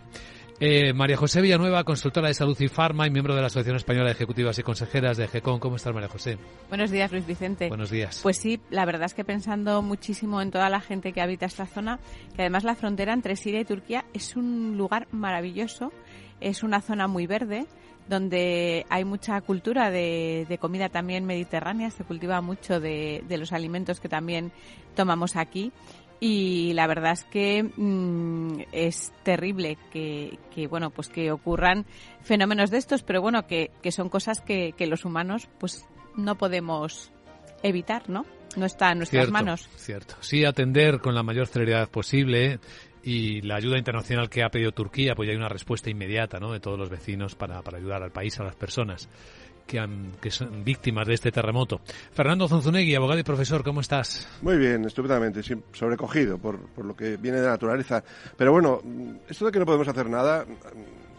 [0.58, 4.06] Eh, María José Villanueva, consultora de salud y farma y miembro de la Asociación Española
[4.06, 5.60] de Ejecutivas y Consejeras de GECON.
[5.60, 6.38] ¿Cómo estás, María José?
[6.70, 7.68] Buenos días, Luis Vicente.
[7.68, 8.22] Buenos días.
[8.24, 11.66] Pues sí, la verdad es que pensando muchísimo en toda la gente que habita esta
[11.66, 12.00] zona,
[12.38, 15.92] que además la frontera entre Siria y Turquía es un lugar maravilloso,
[16.40, 17.66] es una zona muy verde,
[18.08, 24.00] donde hay mucha cultura de, comida también mediterránea, se cultiva mucho de, de los alimentos
[24.00, 24.54] que también
[24.96, 25.74] tomamos aquí
[26.20, 30.38] y la verdad es que mm, es terrible que,
[30.70, 31.86] bueno pues que ocurran
[32.22, 37.12] fenómenos de estos pero bueno que, son cosas que, los humanos pues no podemos
[37.64, 38.26] evitar no
[38.56, 39.68] no está en nuestras manos.
[39.76, 40.16] cierto.
[40.22, 42.60] Sí atender con la mayor celeridad posible
[43.04, 46.54] y la ayuda internacional que ha pedido Turquía, pues ya hay una respuesta inmediata ¿no?
[46.54, 49.10] de todos los vecinos para, para ayudar al país, a las personas
[49.66, 51.82] que, han, que son víctimas de este terremoto.
[52.12, 54.28] Fernando Zonzunegui, abogado y profesor, ¿cómo estás?
[54.42, 55.42] Muy bien, estupendamente,
[55.74, 58.04] sobrecogido por, por lo que viene de naturaleza.
[58.38, 58.82] Pero bueno,
[59.28, 60.46] esto de que no podemos hacer nada,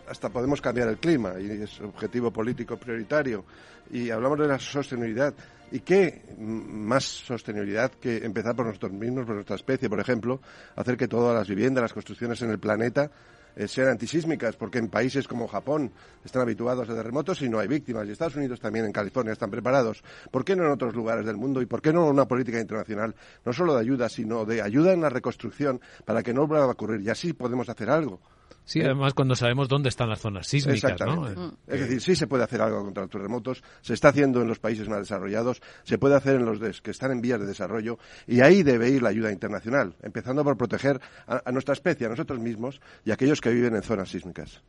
[0.09, 3.45] hasta podemos cambiar el clima y es objetivo político prioritario.
[3.91, 5.35] Y hablamos de la sostenibilidad.
[5.73, 10.41] ¿Y qué más sostenibilidad que empezar por nosotros mismos, por nuestra especie, por ejemplo,
[10.77, 13.11] hacer que todas las viviendas, las construcciones en el planeta
[13.57, 15.91] eh, sean antisísmicas, porque en países como Japón
[16.25, 19.51] están habituados a terremotos y no hay víctimas, y Estados Unidos también en California están
[19.51, 20.05] preparados.
[20.31, 23.15] ¿Por qué no en otros lugares del mundo y por qué no una política internacional,
[23.45, 26.71] no solo de ayuda, sino de ayuda en la reconstrucción para que no vuelva a
[26.71, 27.01] ocurrir?
[27.01, 28.21] Y así podemos hacer algo.
[28.67, 31.21] Sí, además cuando sabemos dónde están las zonas sísmicas, ¿no?
[31.23, 31.57] Mm.
[31.69, 34.59] Es decir, sí se puede hacer algo contra los terremotos, se está haciendo en los
[34.59, 38.41] países más desarrollados, se puede hacer en los que están en vías de desarrollo y
[38.41, 42.81] ahí debe ir la ayuda internacional, empezando por proteger a, nuestra especie, a nosotros mismos
[43.05, 44.61] y a aquellos que viven en zonas sísmicas.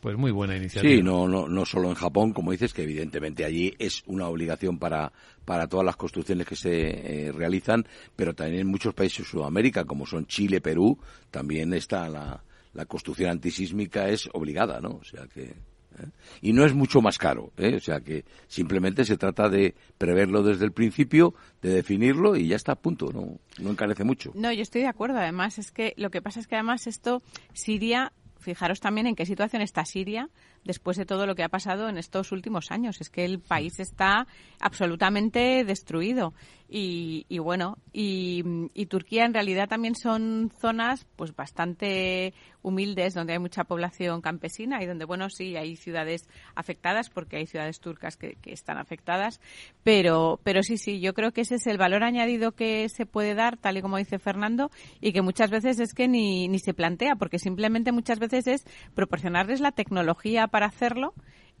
[0.00, 0.94] Pues muy buena iniciativa.
[0.94, 4.78] Sí, no, no, no solo en Japón, como dices, que evidentemente allí es una obligación
[4.78, 5.12] para,
[5.44, 9.84] para todas las construcciones que se eh, realizan, pero también en muchos países de Sudamérica,
[9.84, 10.98] como son Chile, Perú,
[11.30, 12.44] también está la,
[12.76, 14.98] la construcción antisísmica es obligada, ¿no?
[15.00, 16.10] O sea que ¿eh?
[16.42, 17.74] y no es mucho más caro, ¿eh?
[17.76, 22.56] o sea que simplemente se trata de preverlo desde el principio, de definirlo y ya
[22.56, 24.30] está a punto, no, no encarece mucho.
[24.34, 25.18] No, yo estoy de acuerdo.
[25.18, 27.22] Además es que lo que pasa es que además esto
[27.54, 30.28] Siria, fijaros también en qué situación está Siria
[30.66, 33.00] después de todo lo que ha pasado en estos últimos años.
[33.00, 34.26] Es que el país está
[34.60, 36.34] absolutamente destruido.
[36.68, 38.42] Y, bueno, y,
[38.86, 44.86] Turquía en realidad también son zonas pues bastante humildes donde hay mucha población campesina y
[44.86, 49.40] donde, bueno, sí, hay ciudades afectadas porque hay ciudades turcas que, están afectadas,
[49.84, 53.34] pero, pero sí, sí, yo creo que ese es el valor añadido que se puede
[53.34, 56.74] dar, tal y como dice Fernando, y que muchas veces es que ni, ni se
[56.74, 61.12] plantea, porque simplemente muchas veces es proporcionarles la tecnología para hacerlo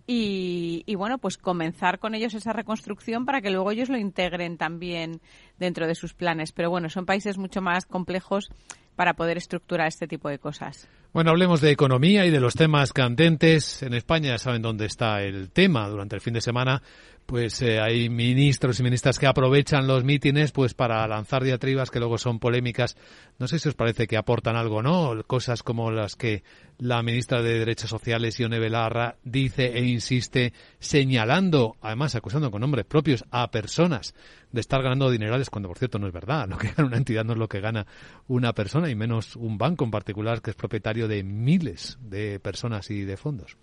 [0.06, 4.56] y, y, bueno, pues comenzar con ellos esa reconstrucción para que luego ellos lo integren
[4.56, 5.20] también
[5.58, 6.52] dentro de sus planes.
[6.52, 8.48] Pero bueno, son países mucho más complejos
[8.96, 10.88] para poder estructurar este tipo de cosas.
[11.12, 13.82] Bueno, hablemos de economía y de los temas candentes.
[13.82, 15.88] En España saben dónde está el tema.
[15.88, 16.82] Durante el fin de semana
[17.26, 21.98] pues eh, hay ministros y ministras que aprovechan los mítines pues para lanzar diatribas que
[21.98, 22.96] luego son polémicas.
[23.38, 25.22] No sé si os parece que aportan algo, ¿no?
[25.26, 26.44] Cosas como las que
[26.78, 32.86] la ministra de Derechos Sociales, Ione Belarra, dice e insiste señalando, además acusando con nombres
[32.86, 34.14] propios a personas
[34.52, 36.46] de estar ganando dinerales cuando por cierto no es verdad.
[36.48, 37.86] Lo que gana una entidad no es lo que gana
[38.28, 42.90] una persona y menos un banco en particular que es propietario de miles de personas
[42.90, 43.56] y de fondos.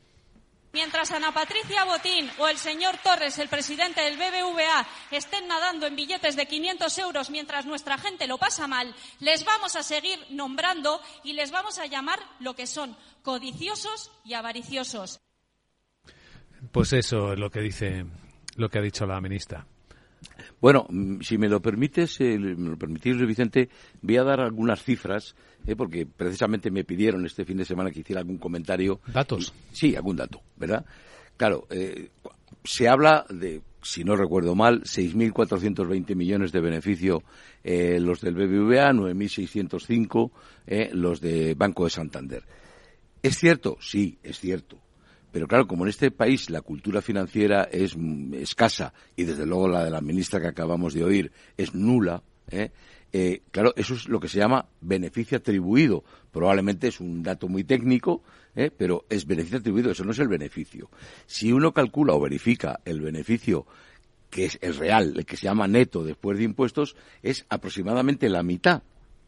[0.74, 5.96] Mientras Ana Patricia Botín o el señor Torres, el presidente del BBVA, estén nadando en
[5.96, 11.00] billetes de 500 euros mientras nuestra gente lo pasa mal, les vamos a seguir nombrando
[11.24, 15.22] y les vamos a llamar lo que son, codiciosos y avariciosos.
[16.72, 18.08] Pues eso es lo que dice,
[18.56, 19.68] lo que ha dicho la ministra.
[20.60, 23.70] Bueno, mm, si me lo permites, eh, me lo permitís, Vicente,
[24.02, 28.02] voy a dar algunas cifras, eh, porque precisamente me pidieron este fin de semana que
[28.02, 29.00] hiciera algún comentario.
[29.08, 29.54] ¿Datos?
[29.72, 30.86] Sí, algún dato, ¿verdad?
[31.38, 32.10] Claro, eh,
[32.64, 37.24] se habla de, si no recuerdo mal, 6.420 millones de beneficio
[37.64, 40.32] los del BBVA, 9.605
[40.92, 42.44] los de Banco de Santander.
[43.22, 43.78] ¿Es cierto?
[43.80, 44.78] Sí, es cierto.
[45.34, 49.68] Pero claro, como en este país la cultura financiera es mm, escasa y desde luego
[49.68, 52.22] la de la ministra que acabamos de oír es nula,
[52.52, 52.70] ¿eh?
[53.16, 56.04] Eh, claro, eso es lo que se llama beneficio atribuido.
[56.32, 58.24] Probablemente es un dato muy técnico,
[58.56, 58.72] ¿eh?
[58.76, 60.90] pero es beneficio atribuido, eso no es el beneficio.
[61.28, 63.68] Si uno calcula o verifica el beneficio
[64.32, 68.42] que es el real, el que se llama neto después de impuestos, es aproximadamente la
[68.42, 68.82] mitad,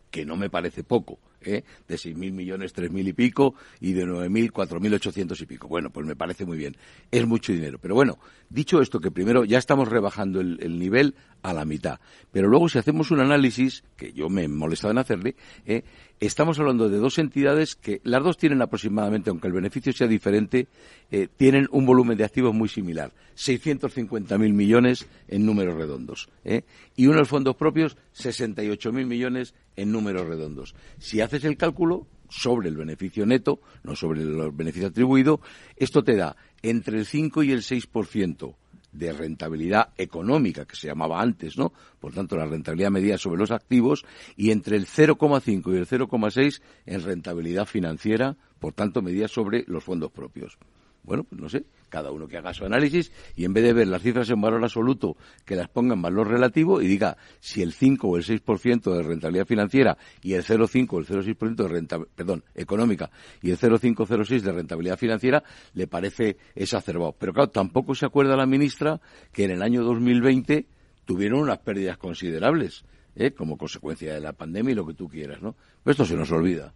[0.09, 1.19] que no me parece poco.
[1.45, 1.63] ¿Eh?
[1.87, 5.67] de 6.000 millones, 3.000 y pico, y de 9.000, 4.800 y pico.
[5.67, 6.75] Bueno, pues me parece muy bien.
[7.11, 7.79] Es mucho dinero.
[7.81, 8.17] Pero bueno,
[8.49, 11.99] dicho esto, que primero ya estamos rebajando el, nivel a la mitad.
[12.31, 15.83] Pero luego, si hacemos un análisis, que yo me he molestado en hacerle, ¿eh?
[16.19, 20.67] Estamos hablando de dos entidades que las dos tienen aproximadamente, aunque el beneficio sea diferente,
[21.11, 23.11] eh, tienen un volumen de activos muy similar.
[23.35, 26.29] 650.000 millones en números redondos.
[26.43, 26.63] ¿eh?
[26.95, 30.75] Y unos fondos propios, 68.000 millones en números redondos.
[30.99, 35.41] Si haces el cálculo sobre el beneficio neto, no sobre el beneficio atribuido,
[35.75, 38.55] esto te da entre el 5 y el 6%
[38.97, 41.73] de rentabilidad económica, que se llamaba antes, ¿no?
[41.99, 44.05] Por tanto, la rentabilidad medida sobre los activos,
[44.35, 49.83] y entre el 0,5 y el 0,6 en rentabilidad financiera, por tanto, medida sobre los
[49.83, 50.57] fondos propios.
[51.03, 53.87] Bueno, pues no sé, cada uno que haga su análisis y en vez de ver
[53.87, 57.71] las cifras en valor absoluto, que las ponga en valor relativo y diga si el
[57.71, 62.13] 5 o el 6% de rentabilidad financiera y el 0,5 o el 0,6% de rentabilidad,
[62.13, 63.09] perdón, económica
[63.41, 65.41] y el 0,5 de rentabilidad financiera
[65.73, 67.15] le parece exacerbado.
[67.17, 68.99] Pero claro, tampoco se acuerda la ministra
[69.31, 70.65] que en el año 2020
[71.05, 72.83] tuvieron unas pérdidas considerables,
[73.15, 73.31] ¿eh?
[73.31, 75.55] como consecuencia de la pandemia y lo que tú quieras, ¿no?
[75.81, 76.73] Pues esto se nos olvida.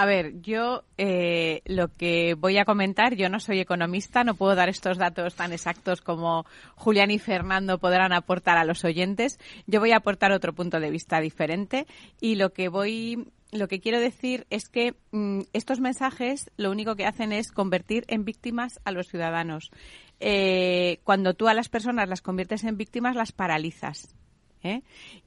[0.00, 4.54] A ver, yo eh, lo que voy a comentar, yo no soy economista, no puedo
[4.54, 9.38] dar estos datos tan exactos como Julián y Fernando podrán aportar a los oyentes.
[9.66, 11.86] Yo voy a aportar otro punto de vista diferente
[12.18, 16.96] y lo que voy lo que quiero decir es que mm, estos mensajes lo único
[16.96, 19.70] que hacen es convertir en víctimas a los ciudadanos.
[20.18, 24.14] Eh, cuando tú a las personas las conviertes en víctimas, las paralizas.
[24.62, 24.82] ¿Eh?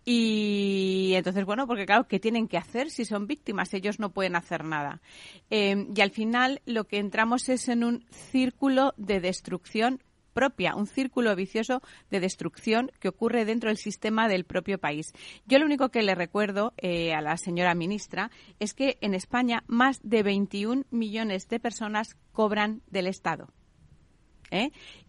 [0.05, 3.73] Y entonces, bueno, porque claro, ¿qué tienen que hacer si son víctimas?
[3.73, 5.01] Ellos no pueden hacer nada.
[5.49, 10.01] Eh, y al final lo que entramos es en un círculo de destrucción
[10.33, 15.13] propia, un círculo vicioso de destrucción que ocurre dentro del sistema del propio país.
[15.45, 19.63] Yo lo único que le recuerdo eh, a la señora ministra es que en España
[19.67, 23.49] más de 21 millones de personas cobran del Estado.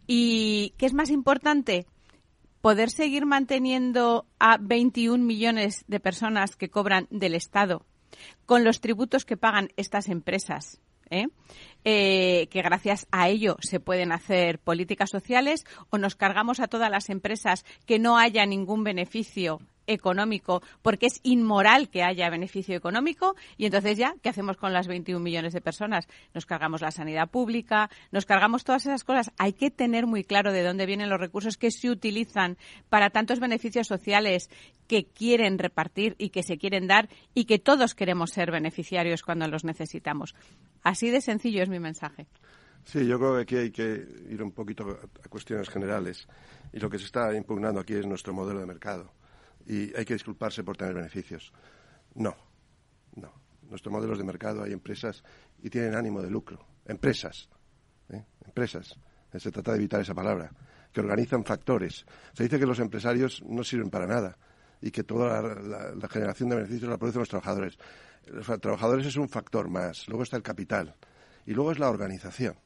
[0.07, 1.87] ¿Y qué es más importante?
[2.65, 7.85] Poder seguir manteniendo a 21 millones de personas que cobran del Estado
[8.47, 10.81] con los tributos que pagan estas empresas.
[11.11, 11.27] ¿eh?
[11.85, 16.91] Eh, que gracias a ello se pueden hacer políticas sociales o nos cargamos a todas
[16.91, 23.37] las empresas que no haya ningún beneficio económico porque es inmoral que haya beneficio económico
[23.57, 26.07] y entonces ya, ¿qué hacemos con las 21 millones de personas?
[26.35, 29.31] Nos cargamos la sanidad pública, nos cargamos todas esas cosas.
[29.39, 32.57] Hay que tener muy claro de dónde vienen los recursos que se utilizan
[32.89, 34.51] para tantos beneficios sociales
[34.87, 39.49] que quieren repartir y que se quieren dar y que todos queremos ser beneficiarios cuando
[39.49, 40.35] los necesitamos.
[40.83, 42.27] Así de sencillo es mi mensaje.
[42.85, 44.85] Sí, yo creo que aquí hay que ir un poquito
[45.25, 46.29] a cuestiones generales.
[46.73, 49.13] Y lo que se está impugnando aquí es nuestro modelo de mercado
[49.67, 51.53] y hay que disculparse por tener beneficios.
[52.15, 52.35] No,
[53.17, 53.33] no.
[53.63, 55.23] Nuestros modelos de mercado hay empresas
[55.63, 56.67] y tienen ánimo de lucro.
[56.87, 57.49] Empresas.
[58.11, 58.25] ¿eh?
[58.45, 58.99] empresas,
[59.33, 60.51] se trata de evitar esa palabra,
[60.93, 62.05] que organizan factores.
[62.33, 64.39] Se dice que los empresarios no sirven para nada
[64.81, 67.79] y que toda la, generación de beneficios la producen los trabajadores.
[68.27, 70.95] Los trabajadores es un factor más, luego está el capital
[71.47, 72.57] y luego es la organización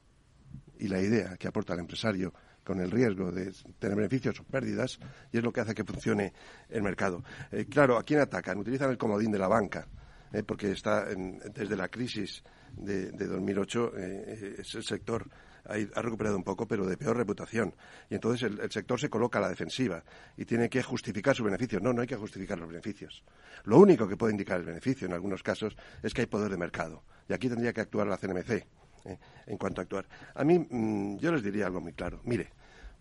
[0.78, 2.32] y la idea que aporta el empresario
[2.68, 4.98] con el riesgo de tener beneficios o pérdidas
[5.32, 6.34] y es lo que hace que funcione
[6.68, 7.24] el mercado.
[7.50, 8.58] Eh, claro, ¿a quién atacan?
[8.58, 9.88] Utilizan el comodín de la banca,
[10.30, 12.42] eh, porque está desde la crisis
[12.76, 15.30] de, 2008 eh, es el sector
[15.64, 17.74] ha, recuperado un poco, pero de peor reputación.
[18.10, 20.04] Y entonces el, sector se coloca a la defensiva
[20.36, 21.80] y tiene que justificar sus beneficios.
[21.80, 23.24] No, no hay que justificar los beneficios.
[23.64, 26.58] Lo único que puede indicar el beneficio en algunos casos es que hay poder de
[26.58, 27.02] mercado.
[27.30, 28.66] Y aquí tendría que actuar la CNMC
[29.04, 29.18] ¿eh?
[29.46, 30.06] en cuanto a actuar.
[30.34, 32.20] A mí, mm, yo les diría algo muy claro.
[32.24, 32.50] Mire,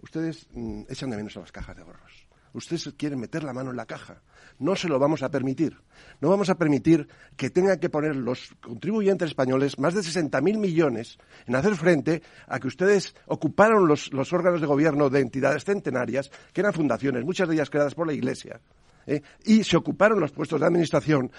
[0.01, 2.27] ustedes mm, echan de menos a las cajas de ahorros.
[2.53, 4.21] Ustedes quieren meter la mano en la caja.
[4.59, 5.77] No se lo vamos a permitir.
[6.21, 11.19] No vamos a permitir que tengan que poner los contribuyentes españoles más de 60.000 millones
[11.45, 16.61] en hacer frente a que ustedes ocuparon los, órganos de gobierno de entidades centenarias, que
[16.61, 18.59] eran fundaciones, muchas de ellas creadas por la Iglesia,
[19.05, 19.21] ¿eh?
[19.45, 21.31] y se ocuparon los puestos de administración,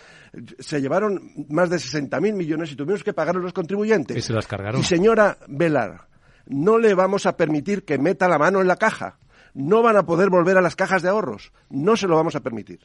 [0.58, 4.16] se llevaron más de 60.000 millones y tuvimos que pagar a los contribuyentes.
[4.16, 4.80] Y se las cargaron.
[4.80, 6.07] Y señora Velar,
[6.48, 9.18] no le vamos a permitir que meta la mano en la caja
[9.54, 11.52] no van a poder volver a las cajas de ahorros.
[11.68, 12.80] No se lo vamos a permitir.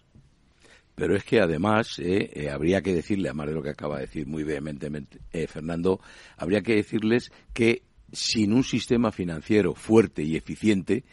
[0.95, 4.05] Pero es que además eh, eh, habría que decirle, además de lo que acaba de
[4.05, 5.99] decir muy vehementemente eh, Fernando,
[6.37, 11.03] habría que decirles que sin un sistema financiero fuerte y eficiente,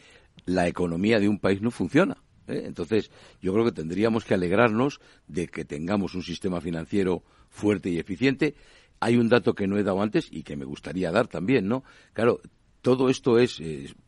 [0.44, 2.18] la economía de un país no funciona.
[2.46, 7.98] Entonces, yo creo que tendríamos que alegrarnos de que tengamos un sistema financiero fuerte y
[7.98, 8.54] eficiente.
[9.00, 11.82] Hay un dato que no he dado antes y que me gustaría dar también, ¿no?
[12.12, 12.40] Claro,
[12.82, 13.60] todo esto es,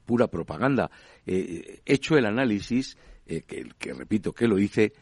[0.04, 0.90] pura propaganda.
[1.26, 4.92] Eh, hecho el análisis, eh, que, repito que lo hice,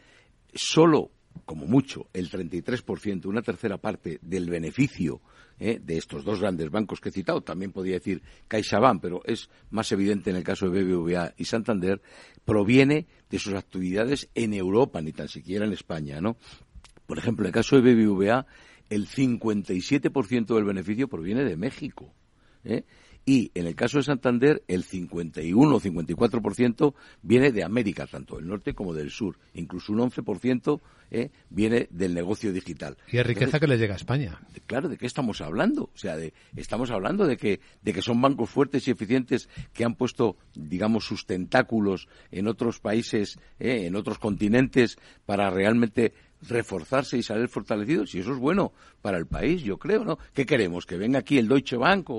[0.53, 1.11] solo,
[1.45, 5.21] como mucho, el 33%, una tercera parte del beneficio
[5.59, 9.49] eh, de estos dos grandes bancos que he citado, también podría decir CaixaBank, pero es
[9.69, 12.01] más evidente en el caso de BBVA y Santander,
[12.45, 16.37] proviene de sus actividades en Europa, ni tan siquiera en España, ¿no?
[17.05, 18.45] Por ejemplo, en el caso de BBVA,
[18.91, 22.13] el 57% del beneficio proviene de México.
[22.63, 22.83] ¿eh?
[23.25, 28.47] y en el caso de Santander el 51 o 54% viene de América, tanto del
[28.47, 30.81] norte como del sur, incluso un 11%
[31.11, 32.97] eh, viene del negocio digital.
[33.11, 34.39] Y es riqueza que le llega a España.
[34.65, 35.91] Claro, ¿de qué estamos hablando?
[35.93, 39.83] O sea, de, estamos hablando de que, de que son bancos fuertes y eficientes que
[39.83, 47.17] han puesto, digamos, sus tentáculos en otros países, eh, en otros continentes, para realmente reforzarse
[47.17, 48.71] y salir fortalecidos, y eso es bueno
[49.01, 50.17] para el país, yo creo, ¿no?
[50.33, 50.85] ¿Qué queremos?
[50.85, 52.09] ¿Que venga aquí el Deutsche Bank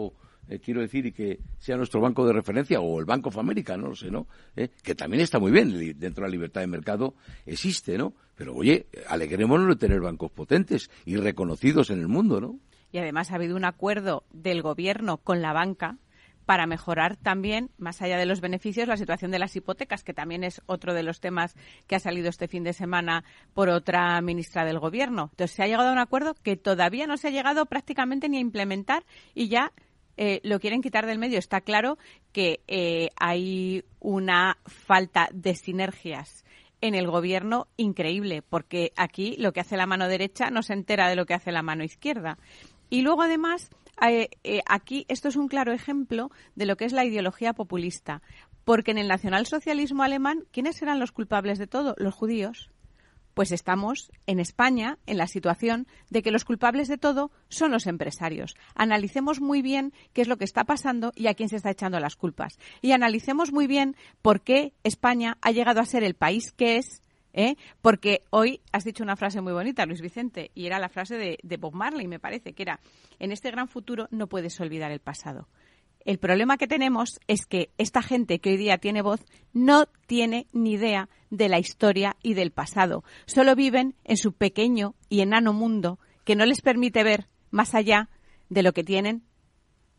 [0.49, 3.77] eh, quiero decir, y que sea nuestro banco de referencia o el Banco of America,
[3.77, 4.27] no lo sé, ¿no?
[4.57, 7.15] Eh, que también está muy bien, dentro de la libertad de mercado
[7.47, 8.15] existe, ¿no?
[8.35, 12.59] Pero oye, alegrémonos de tener bancos potentes y reconocidos en el mundo, ¿no?
[12.91, 15.99] Y además ha habido un acuerdo del gobierno con la banca
[16.47, 20.45] para mejorar también, más allá de los beneficios, la situación de las hipotecas, que también
[20.45, 21.55] es otro de los temas
[21.87, 23.25] que ha salido este fin de semana
[23.55, 25.29] por otra ministra del Gobierno.
[25.33, 28.39] Entonces, se ha llegado a un acuerdo que todavía no se ha llegado prácticamente ni
[28.39, 29.73] a implementar y ya
[30.17, 31.39] eh, lo quieren quitar del medio.
[31.39, 31.99] Está claro
[32.33, 36.45] que eh, hay una falta de sinergias
[36.81, 41.09] en el gobierno increíble, porque aquí lo que hace la mano derecha no se entera
[41.09, 42.39] de lo que hace la mano izquierda.
[42.91, 43.71] Y luego, además,
[44.01, 48.23] eh, aquí esto es un claro ejemplo de lo que es la ideología populista,
[48.65, 51.95] porque en el nacionalsocialismo alemán, ¿quiénes eran los culpables de todo?
[51.99, 52.71] Los judíos
[53.35, 57.87] pues estamos en España en la situación de que los culpables de todo son los
[57.87, 58.55] empresarios.
[58.75, 61.99] Analicemos muy bien qué es lo que está pasando y a quién se está echando
[62.01, 62.59] las culpas.
[62.81, 67.03] Y analicemos muy bien por qué España ha llegado a ser el país que es.
[67.33, 67.57] ¿Eh?
[67.81, 71.39] Porque hoy has dicho una frase muy bonita, Luis Vicente, y era la frase de,
[71.43, 72.81] de Bob Marley, me parece, que era,
[73.19, 75.49] en este gran futuro no puedes olvidar el pasado.
[76.05, 79.21] El problema que tenemos es que esta gente que hoy día tiene voz
[79.53, 83.05] no tiene ni idea de la historia y del pasado.
[83.27, 88.09] Solo viven en su pequeño y enano mundo que no les permite ver más allá
[88.49, 89.23] de lo que tienen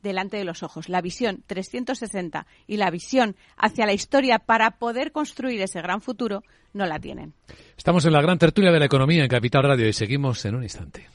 [0.04, 0.90] delante de los ojos.
[0.90, 6.44] La visión 360 y la visión hacia la historia para poder construir ese gran futuro
[6.74, 7.34] no la tienen.
[7.78, 10.64] Estamos en la gran tertulia de la economía en Capital Radio y seguimos en un
[10.64, 11.08] instante.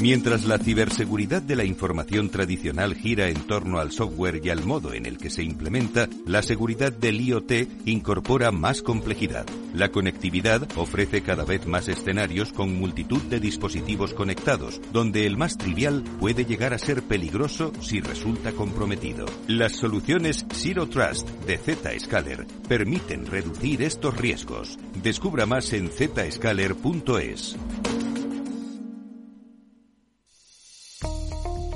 [0.00, 4.94] Mientras la ciberseguridad de la información tradicional gira en torno al software y al modo
[4.94, 7.52] en el que se implementa, la seguridad del IoT
[7.84, 9.44] incorpora más complejidad.
[9.74, 15.58] La conectividad ofrece cada vez más escenarios con multitud de dispositivos conectados, donde el más
[15.58, 19.26] trivial puede llegar a ser peligroso si resulta comprometido.
[19.48, 24.78] Las soluciones Zero Trust de Zscaler permiten reducir estos riesgos.
[25.02, 27.56] Descubra más en zscaler.es.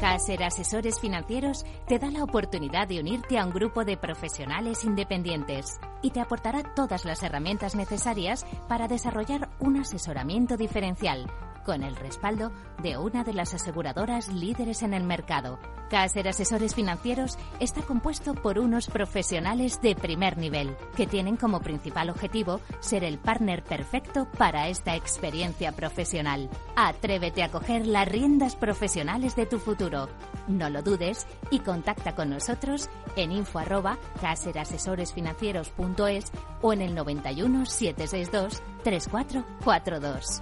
[0.03, 5.79] Caser Asesores Financieros te da la oportunidad de unirte a un grupo de profesionales independientes
[6.03, 11.31] y te aportará todas las herramientas necesarias para desarrollar un asesoramiento diferencial
[11.65, 12.53] con el respaldo
[12.83, 15.59] de una de las aseguradoras líderes en el mercado.
[15.91, 22.09] Caser Asesores Financieros está compuesto por unos profesionales de primer nivel, que tienen como principal
[22.09, 26.49] objetivo ser el partner perfecto para esta experiencia profesional.
[26.77, 30.09] Atrévete a coger las riendas profesionales de tu futuro.
[30.49, 36.33] No lo dudes y contacta con nosotros en info arroba caserasesoresfinancieros.es
[36.63, 40.41] o en el 91 762 3442.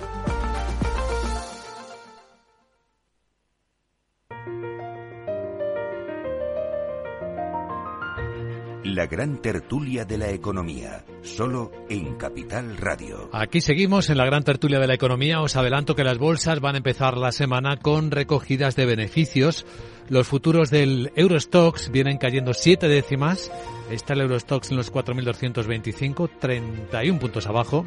[8.93, 13.31] La gran tertulia de la economía, solo en Capital Radio.
[13.33, 15.41] Aquí seguimos en la gran tertulia de la economía.
[15.41, 19.65] Os adelanto que las bolsas van a empezar la semana con recogidas de beneficios.
[20.09, 23.53] Los futuros del Eurostox vienen cayendo siete décimas.
[23.93, 27.87] Está el Eurostox en los 4.225, 31 puntos abajo.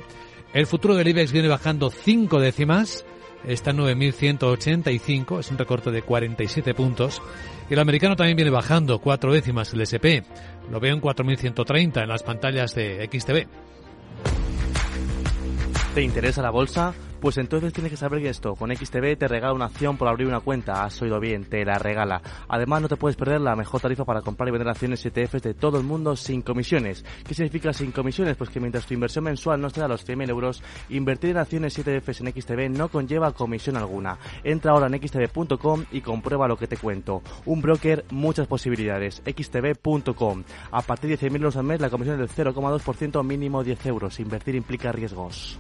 [0.54, 3.04] El futuro del IBEX viene bajando cinco décimas.
[3.46, 7.22] Está en 9.185, es un recorte de 47 puntos.
[7.70, 10.24] Y el americano también viene bajando cuatro décimas el SP.
[10.72, 13.48] Lo veo en 4.130 en las pantallas de XTV.
[15.94, 16.94] ¿Te interesa la bolsa?
[17.24, 20.28] Pues entonces tienes que saber que esto, con XTB te regala una acción por abrir
[20.28, 22.22] una cuenta, has oído bien, te la regala.
[22.50, 25.54] Además no te puedes perder la mejor tarifa para comprar y vender acciones ETFs de
[25.54, 27.06] todo el mundo sin comisiones.
[27.26, 28.36] ¿Qué significa sin comisiones?
[28.36, 32.20] Pues que mientras tu inversión mensual no da los 100.000 euros, invertir en acciones ETFs
[32.20, 34.18] en XTB no conlleva comisión alguna.
[34.44, 37.22] Entra ahora en xtb.com y comprueba lo que te cuento.
[37.46, 39.22] Un broker, muchas posibilidades.
[39.26, 40.44] xtb.com.
[40.72, 44.20] A partir de 100.000 euros al mes la comisión es del 0,2% mínimo 10 euros.
[44.20, 45.58] Invertir implica riesgos.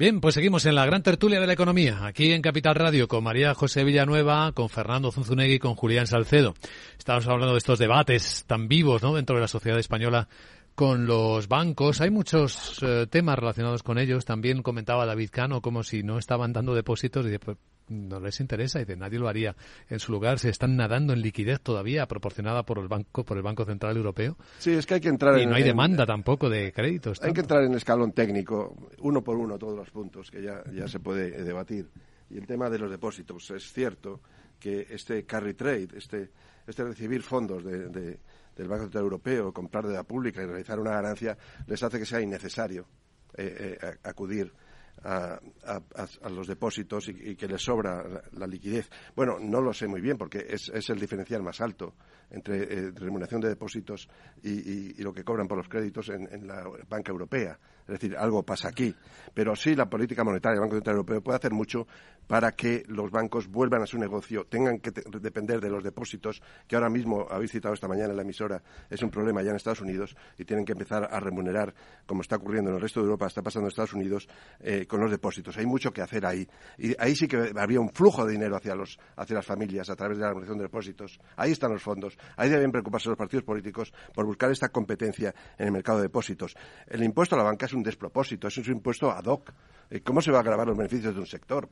[0.00, 3.22] Bien, pues seguimos en la gran tertulia de la economía, aquí en Capital Radio, con
[3.22, 6.54] María José Villanueva, con Fernando Zunzunegui y con Julián Salcedo.
[6.98, 9.14] Estamos hablando de estos debates tan vivos ¿no?
[9.14, 10.26] dentro de la sociedad española
[10.74, 12.00] con los bancos.
[12.00, 14.24] Hay muchos eh, temas relacionados con ellos.
[14.24, 17.58] También comentaba David Cano como si no estaban dando depósitos y después
[17.90, 19.56] no les interesa y de nadie lo haría
[19.88, 20.38] en su lugar.
[20.38, 24.36] Se están nadando en liquidez todavía proporcionada por el banco por el Banco Central Europeo.
[24.58, 27.20] Sí, es que hay que entrar y no hay demanda tampoco de créditos.
[27.22, 30.88] Hay que entrar en escalón técnico, uno por uno todos los puntos que ya, ya
[30.88, 31.90] se puede eh, debatir.
[32.30, 34.20] Y el tema de los depósitos es cierto
[34.58, 36.30] que este carry trade, este
[36.66, 40.92] este recibir fondos de, del Banco Central Europeo, comprar de la pública y realizar una
[40.92, 41.36] ganancia,
[41.66, 42.86] les hace que sea innecesario
[43.36, 44.52] eh, eh, acudir
[45.04, 45.40] a,
[46.30, 48.90] los depósitos y, que les sobra la, liquidez.
[49.14, 51.94] Bueno, no lo sé muy bien porque es, el diferencial más alto
[52.30, 54.08] entre eh, remuneración de depósitos
[54.42, 57.58] y, lo que cobran por los créditos en, la banca europea.
[57.82, 58.94] Es decir, algo pasa aquí.
[59.34, 61.86] Pero sí, la política monetaria del Banco Central Europeo puede hacer mucho
[62.30, 66.76] para que los bancos vuelvan a su negocio, tengan que depender de los depósitos, que
[66.76, 69.80] ahora mismo habéis citado esta mañana en la emisora, es un problema ya en Estados
[69.80, 71.74] Unidos, y tienen que empezar a remunerar,
[72.06, 74.28] como está ocurriendo en el resto de Europa, está pasando en Estados Unidos,
[74.60, 75.56] eh, con los depósitos.
[75.58, 76.46] Hay mucho que hacer ahí.
[76.78, 79.96] Y ahí sí que habría un flujo de dinero hacia, los, hacia las familias a
[79.96, 81.18] través de la remuneración de depósitos.
[81.34, 82.16] Ahí están los fondos.
[82.36, 86.54] Ahí deben preocuparse los partidos políticos por buscar esta competencia en el mercado de depósitos.
[86.86, 89.52] El impuesto a la banca es un despropósito, es un impuesto ad hoc.
[89.90, 91.68] Eh, ¿Cómo se va a grabar los beneficios de un sector?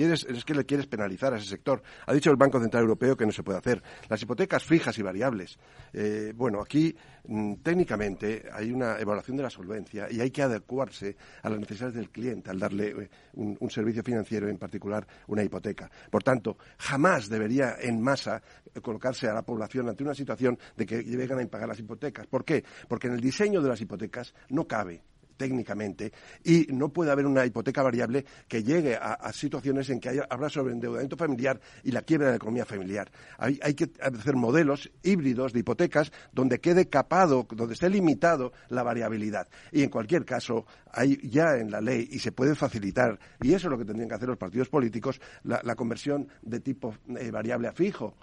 [0.00, 1.82] ¿Quieres, es que le quieres penalizar a ese sector.
[2.06, 3.82] Ha dicho el Banco Central Europeo que no se puede hacer.
[4.08, 5.58] Las hipotecas fijas y variables.
[5.92, 6.96] Eh, bueno, aquí
[7.28, 11.96] mm, técnicamente hay una evaluación de la solvencia y hay que adecuarse a las necesidades
[11.96, 15.90] del cliente al darle eh, un, servicio financiero, en particular una hipoteca.
[16.10, 18.42] Por tanto, jamás debería en masa
[18.80, 22.26] colocarse a la población ante una situación de que llegan a impagar las hipotecas.
[22.26, 22.64] ¿Por qué?
[22.88, 25.02] Porque en el diseño de las hipotecas no cabe
[25.40, 26.12] técnicamente
[26.44, 30.50] y no puede haber una hipoteca variable que llegue a, situaciones en que haya, habrá
[30.50, 33.10] sobreendeudamiento familiar y la quiebra de la economía familiar.
[33.38, 38.82] Hay, hay, que hacer modelos híbridos de hipotecas donde quede capado, donde esté limitado la
[38.82, 39.48] variabilidad.
[39.72, 43.68] Y en cualquier caso, hay ya en la ley y se puede facilitar, y eso
[43.68, 47.68] es lo que tendrían que hacer los partidos políticos, la, conversión de tipo eh, variable
[47.68, 48.14] a fijo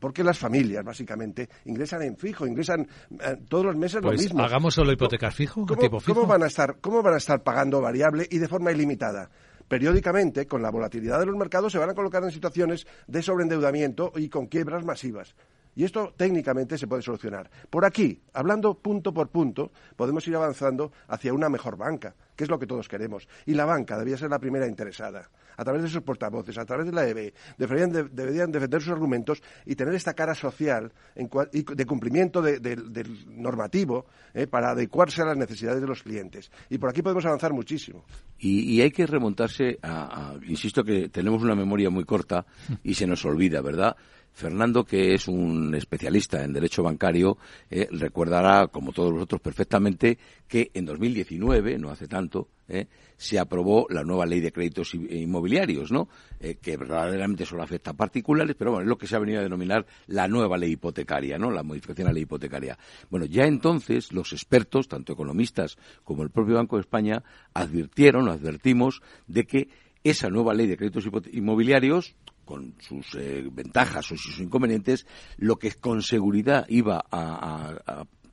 [0.00, 4.42] porque las familias, básicamente, ingresan en fijo, ingresan eh, todos los meses lo pues mismo.
[4.42, 6.14] Hagamos solo hipotecas fijo, ¿Cómo, tipo fijo.
[6.14, 9.30] ¿cómo van, a estar, ¿Cómo van a estar pagando variable y de forma ilimitada?
[9.68, 14.12] Periódicamente, con la volatilidad de los mercados, se van a colocar en situaciones de sobreendeudamiento
[14.16, 15.36] y con quiebras masivas.
[15.74, 17.50] Y esto técnicamente se puede solucionar.
[17.68, 22.50] Por aquí, hablando punto por punto, podemos ir avanzando hacia una mejor banca, que es
[22.50, 23.28] lo que todos queremos.
[23.46, 25.30] Y la banca debía ser la primera interesada.
[25.56, 29.76] A través de sus portavoces, a través de la EB, deberían, defender sus argumentos y
[29.76, 35.86] tener esta cara social de cumplimiento del normativo eh, para adecuarse a las necesidades de
[35.86, 36.50] los clientes.
[36.70, 38.04] Y por aquí podemos avanzar muchísimo.
[38.38, 42.46] Y, hay que remontarse a, insisto que tenemos una memoria muy corta
[42.82, 43.96] y se nos olvida, ¿verdad?
[44.32, 47.38] Fernando, que es un especialista en derecho bancario,
[47.70, 50.18] eh, recordará, como todos vosotros perfectamente,
[50.48, 55.92] que en 2019, no hace tanto, eh, se aprobó la nueva ley de créditos inmobiliarios,
[55.92, 56.08] ¿no?
[56.40, 59.40] Eh, que verdaderamente solo afecta a particulares, pero bueno, es lo que se ha venido
[59.40, 61.50] a denominar la nueva ley hipotecaria, ¿no?
[61.50, 62.78] La modificación a la ley hipotecaria.
[63.10, 67.22] Bueno, ya entonces los expertos, tanto economistas como el propio Banco de España,
[67.52, 69.68] advirtieron, advertimos, de que
[70.02, 72.14] esa nueva ley de créditos inmobiliarios
[72.50, 77.76] con sus eh, ventajas o sus inconvenientes, lo que con seguridad iba a,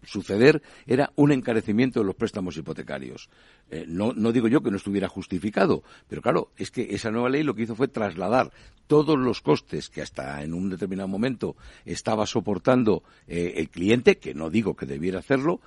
[0.01, 3.29] suceder era un encarecimiento de los préstamos hipotecarios.
[3.69, 7.43] Eh, no, digo yo que no estuviera justificado, pero claro, es que esa nueva ley
[7.43, 8.51] lo que hizo fue trasladar
[8.87, 11.55] todos los costes que hasta en un determinado momento
[11.85, 15.61] estaba soportando eh, el cliente, que no digo que debiera hacerlo,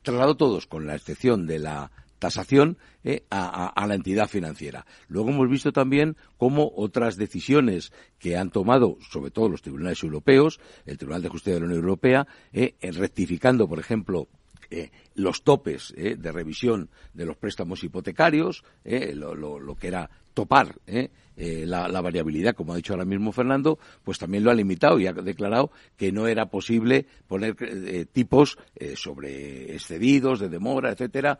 [0.00, 4.86] trasladó todos, con la excepción de la tasación eh, a, la entidad financiera.
[5.08, 10.60] Luego hemos visto también cómo otras decisiones que han tomado, sobre todo los tribunales europeos,
[10.84, 14.28] el Tribunal de Justicia de la Unión Europea, eh, rectificando, por ejemplo,
[14.70, 20.76] eh, los topes de revisión de los préstamos hipotecarios, lo, que era topar
[21.40, 25.06] eh, la, variabilidad, como ha dicho ahora mismo Fernando, pues también lo ha limitado y
[25.06, 31.38] ha declarado que no era posible poner eh, tipos eh, sobre excedidos, de demora, etcétera,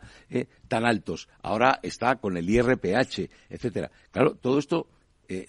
[0.69, 1.27] tan altos.
[1.41, 3.91] Ahora está con el IRPH, etcétera.
[4.11, 4.87] Claro, todo esto,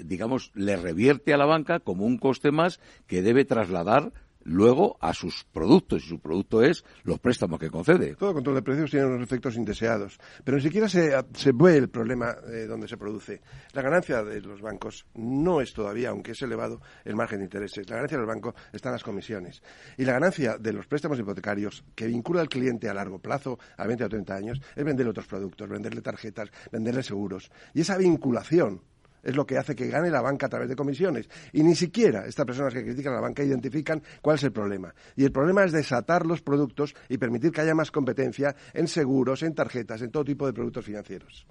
[0.01, 4.13] digamos, le revierte a la banca como un coste más que debe trasladar
[4.45, 8.15] luego a sus productos, y su producto es los préstamos que concede.
[8.17, 11.11] Todo control de precios tiene unos efectos indeseados, pero ni siquiera se,
[11.53, 13.41] ve el problema de donde se produce.
[13.73, 17.89] La ganancia de los bancos no es todavía, aunque es elevado, el margen de intereses.
[17.89, 19.63] La ganancia del banco está en las comisiones.
[19.97, 23.87] Y la ganancia de los préstamos hipotecarios, que vincula al cliente a largo plazo, a
[23.87, 27.51] 20 o 30 años, es vender otros productos, venderle tarjetas, venderle seguros.
[27.75, 28.83] Y esa vinculación
[29.23, 31.29] es lo que hace que gane la banca a través de comisiones.
[31.53, 34.95] Y ni siquiera estas personas que critican a la banca identifican cuál es el problema.
[35.17, 39.43] Y el problema es desatar los productos y permitir que haya más competencia en seguros,
[39.43, 41.47] en tarjetas, en todo tipo de productos financieros.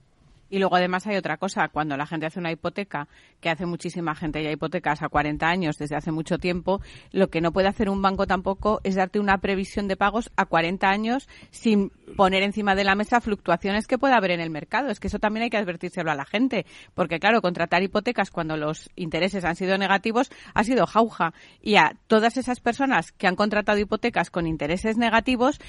[0.49, 3.07] Y luego además hay otra cosa, cuando la gente hace una hipoteca,
[3.39, 6.81] que hace muchísima gente ya hipotecas a 40 años desde hace mucho tiempo,
[7.11, 10.45] lo que no puede hacer un banco tampoco es darte una previsión de pagos a
[10.45, 14.89] 40 años sin poner encima de la mesa fluctuaciones que pueda haber en el mercado.
[14.89, 18.57] Es que eso también hay que advertírselo a la gente, porque claro, contratar hipotecas cuando
[18.57, 21.33] los intereses han sido negativos ha sido jauja.
[21.61, 25.59] Y a todas esas personas que han contratado hipotecas con intereses negativos,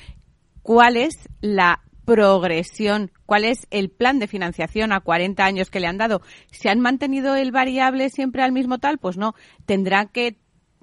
[0.62, 1.80] ¿cuál es la
[2.10, 3.12] progresión?
[3.24, 6.22] ¿Cuál es el plan de financiación a 40 años que le han dado?
[6.50, 8.98] ¿Se han mantenido el variable siempre al mismo tal?
[8.98, 9.36] Pues no.
[9.64, 10.36] Tendrá que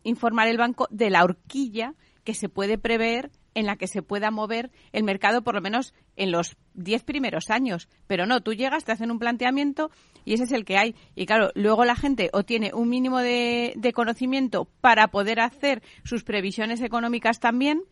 [0.04, 4.32] informar el banco de la horquilla que se puede prever en la que se pueda
[4.32, 7.90] mover el mercado por lo menos en los 10 primeros años.
[8.08, 9.92] Pero no, tú llegas, te hacen un planteamiento
[10.24, 10.96] y ese es el que hay.
[11.14, 15.84] Y claro, luego la gente o tiene un mínimo de, de conocimiento para poder hacer
[16.06, 17.84] sus previsiones económicas también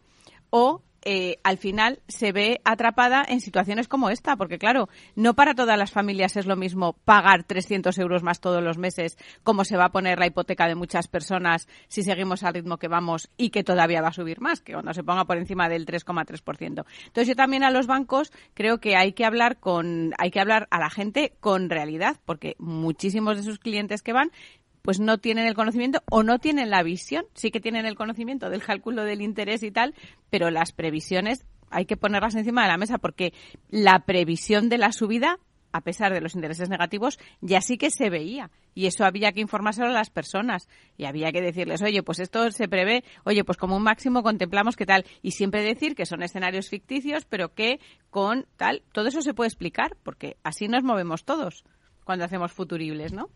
[0.52, 5.54] o eh, al final se ve atrapada en situaciones como esta, porque claro, no para
[5.54, 9.78] todas las familias es lo mismo pagar 300 euros más todos los meses, como se
[9.78, 13.52] va a poner la hipoteca de muchas personas si seguimos al ritmo que vamos y
[13.52, 16.66] que todavía va a subir más, que cuando se ponga por encima del 3,3%.
[17.06, 20.68] Entonces yo también a los bancos creo que hay que hablar con, hay que hablar
[20.72, 24.32] a la gente con realidad, porque muchísimos de sus clientes que van
[24.86, 27.26] pues no tienen el conocimiento o no tienen la visión.
[27.34, 29.96] Sí que tienen el conocimiento del cálculo del interés y tal,
[30.30, 33.34] pero las previsiones hay que ponerlas encima de la mesa porque
[33.70, 35.40] la previsión de la subida
[35.72, 38.50] a pesar de los intereses negativos, ya sí que se veía.
[38.74, 40.70] Y eso había que informárselo a las personas.
[40.96, 44.78] Y había que decirles, oye, pues esto se prevé, oye, pues como un máximo contemplamos
[44.78, 45.04] que tal.
[45.22, 49.50] Y siempre decir que son escenarios ficticios, pero que con tal, todo eso se puede
[49.50, 51.66] explicar, porque así nos movemos todos
[52.06, 53.30] cuando hacemos futuribles, ¿no?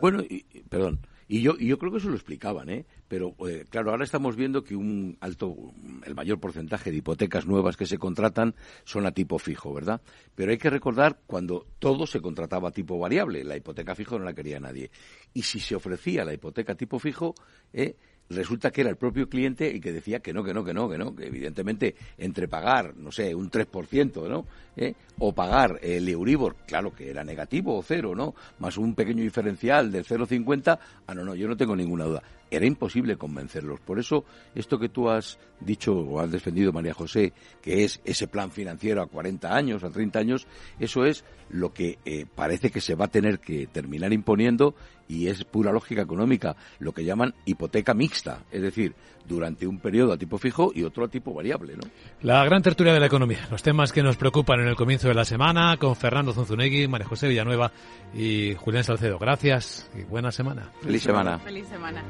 [0.00, 1.00] Bueno, y, perdón.
[1.28, 2.84] Y yo, yo creo que eso lo explicaban, ¿eh?
[3.08, 5.56] Pero, eh, claro, ahora estamos viendo que un alto,
[6.04, 8.54] el mayor porcentaje de hipotecas nuevas que se contratan
[8.84, 10.00] son a tipo fijo, ¿verdad?
[10.36, 13.42] Pero hay que recordar cuando todo se contrataba a tipo variable.
[13.42, 14.90] La hipoteca fijo no la quería nadie.
[15.34, 17.34] Y si se ofrecía la hipoteca tipo fijo,
[17.72, 17.96] ¿eh?
[18.30, 20.88] Resulta que era el propio cliente el que decía que no, que no, que no,
[20.88, 24.46] que no, que evidentemente entre pagar, no sé, un 3%, ¿no?
[24.76, 24.94] ¿Eh?
[25.18, 28.34] O pagar el Euribor, claro que era negativo o cero, ¿no?
[28.58, 32.22] Más un pequeño diferencial del 0,50, ah, no, no, yo no tengo ninguna duda.
[32.50, 33.80] era imposible convencerlos.
[33.80, 34.24] Por eso,
[34.54, 39.02] esto que tú has dicho o has defendido, María José, que es ese plan financiero
[39.02, 40.46] a 40 años, a 30 años,
[40.78, 44.74] eso es lo que eh, parece que se va a tener que terminar imponiendo
[45.08, 48.94] y es pura lógica económica, lo que llaman hipoteca mixta, es decir,
[49.26, 51.74] durante un periodo a tipo fijo y otro a tipo variable.
[51.76, 51.82] ¿no?
[52.22, 55.14] La gran tertulia de la economía, los temas que nos preocupan en el comienzo de
[55.14, 57.72] la semana, con Fernando Zunzunegui, María José Villanueva
[58.14, 59.18] y Julián Salcedo.
[59.18, 60.70] Gracias y buena semana.
[60.80, 61.38] Feliz semana.
[61.38, 62.02] Feliz semana.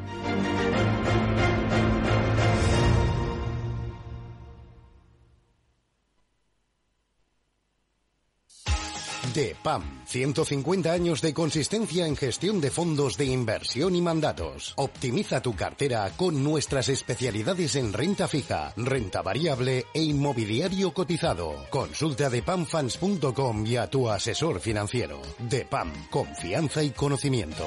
[9.37, 14.73] DEPAM, 150 años de consistencia en gestión de fondos de inversión y mandatos.
[14.77, 21.67] Optimiza tu cartera con nuestras especialidades en renta fija, renta variable e inmobiliario cotizado.
[21.69, 25.21] Consulta depamfans.com y a tu asesor financiero.
[25.39, 27.67] DEPAM, confianza y conocimiento.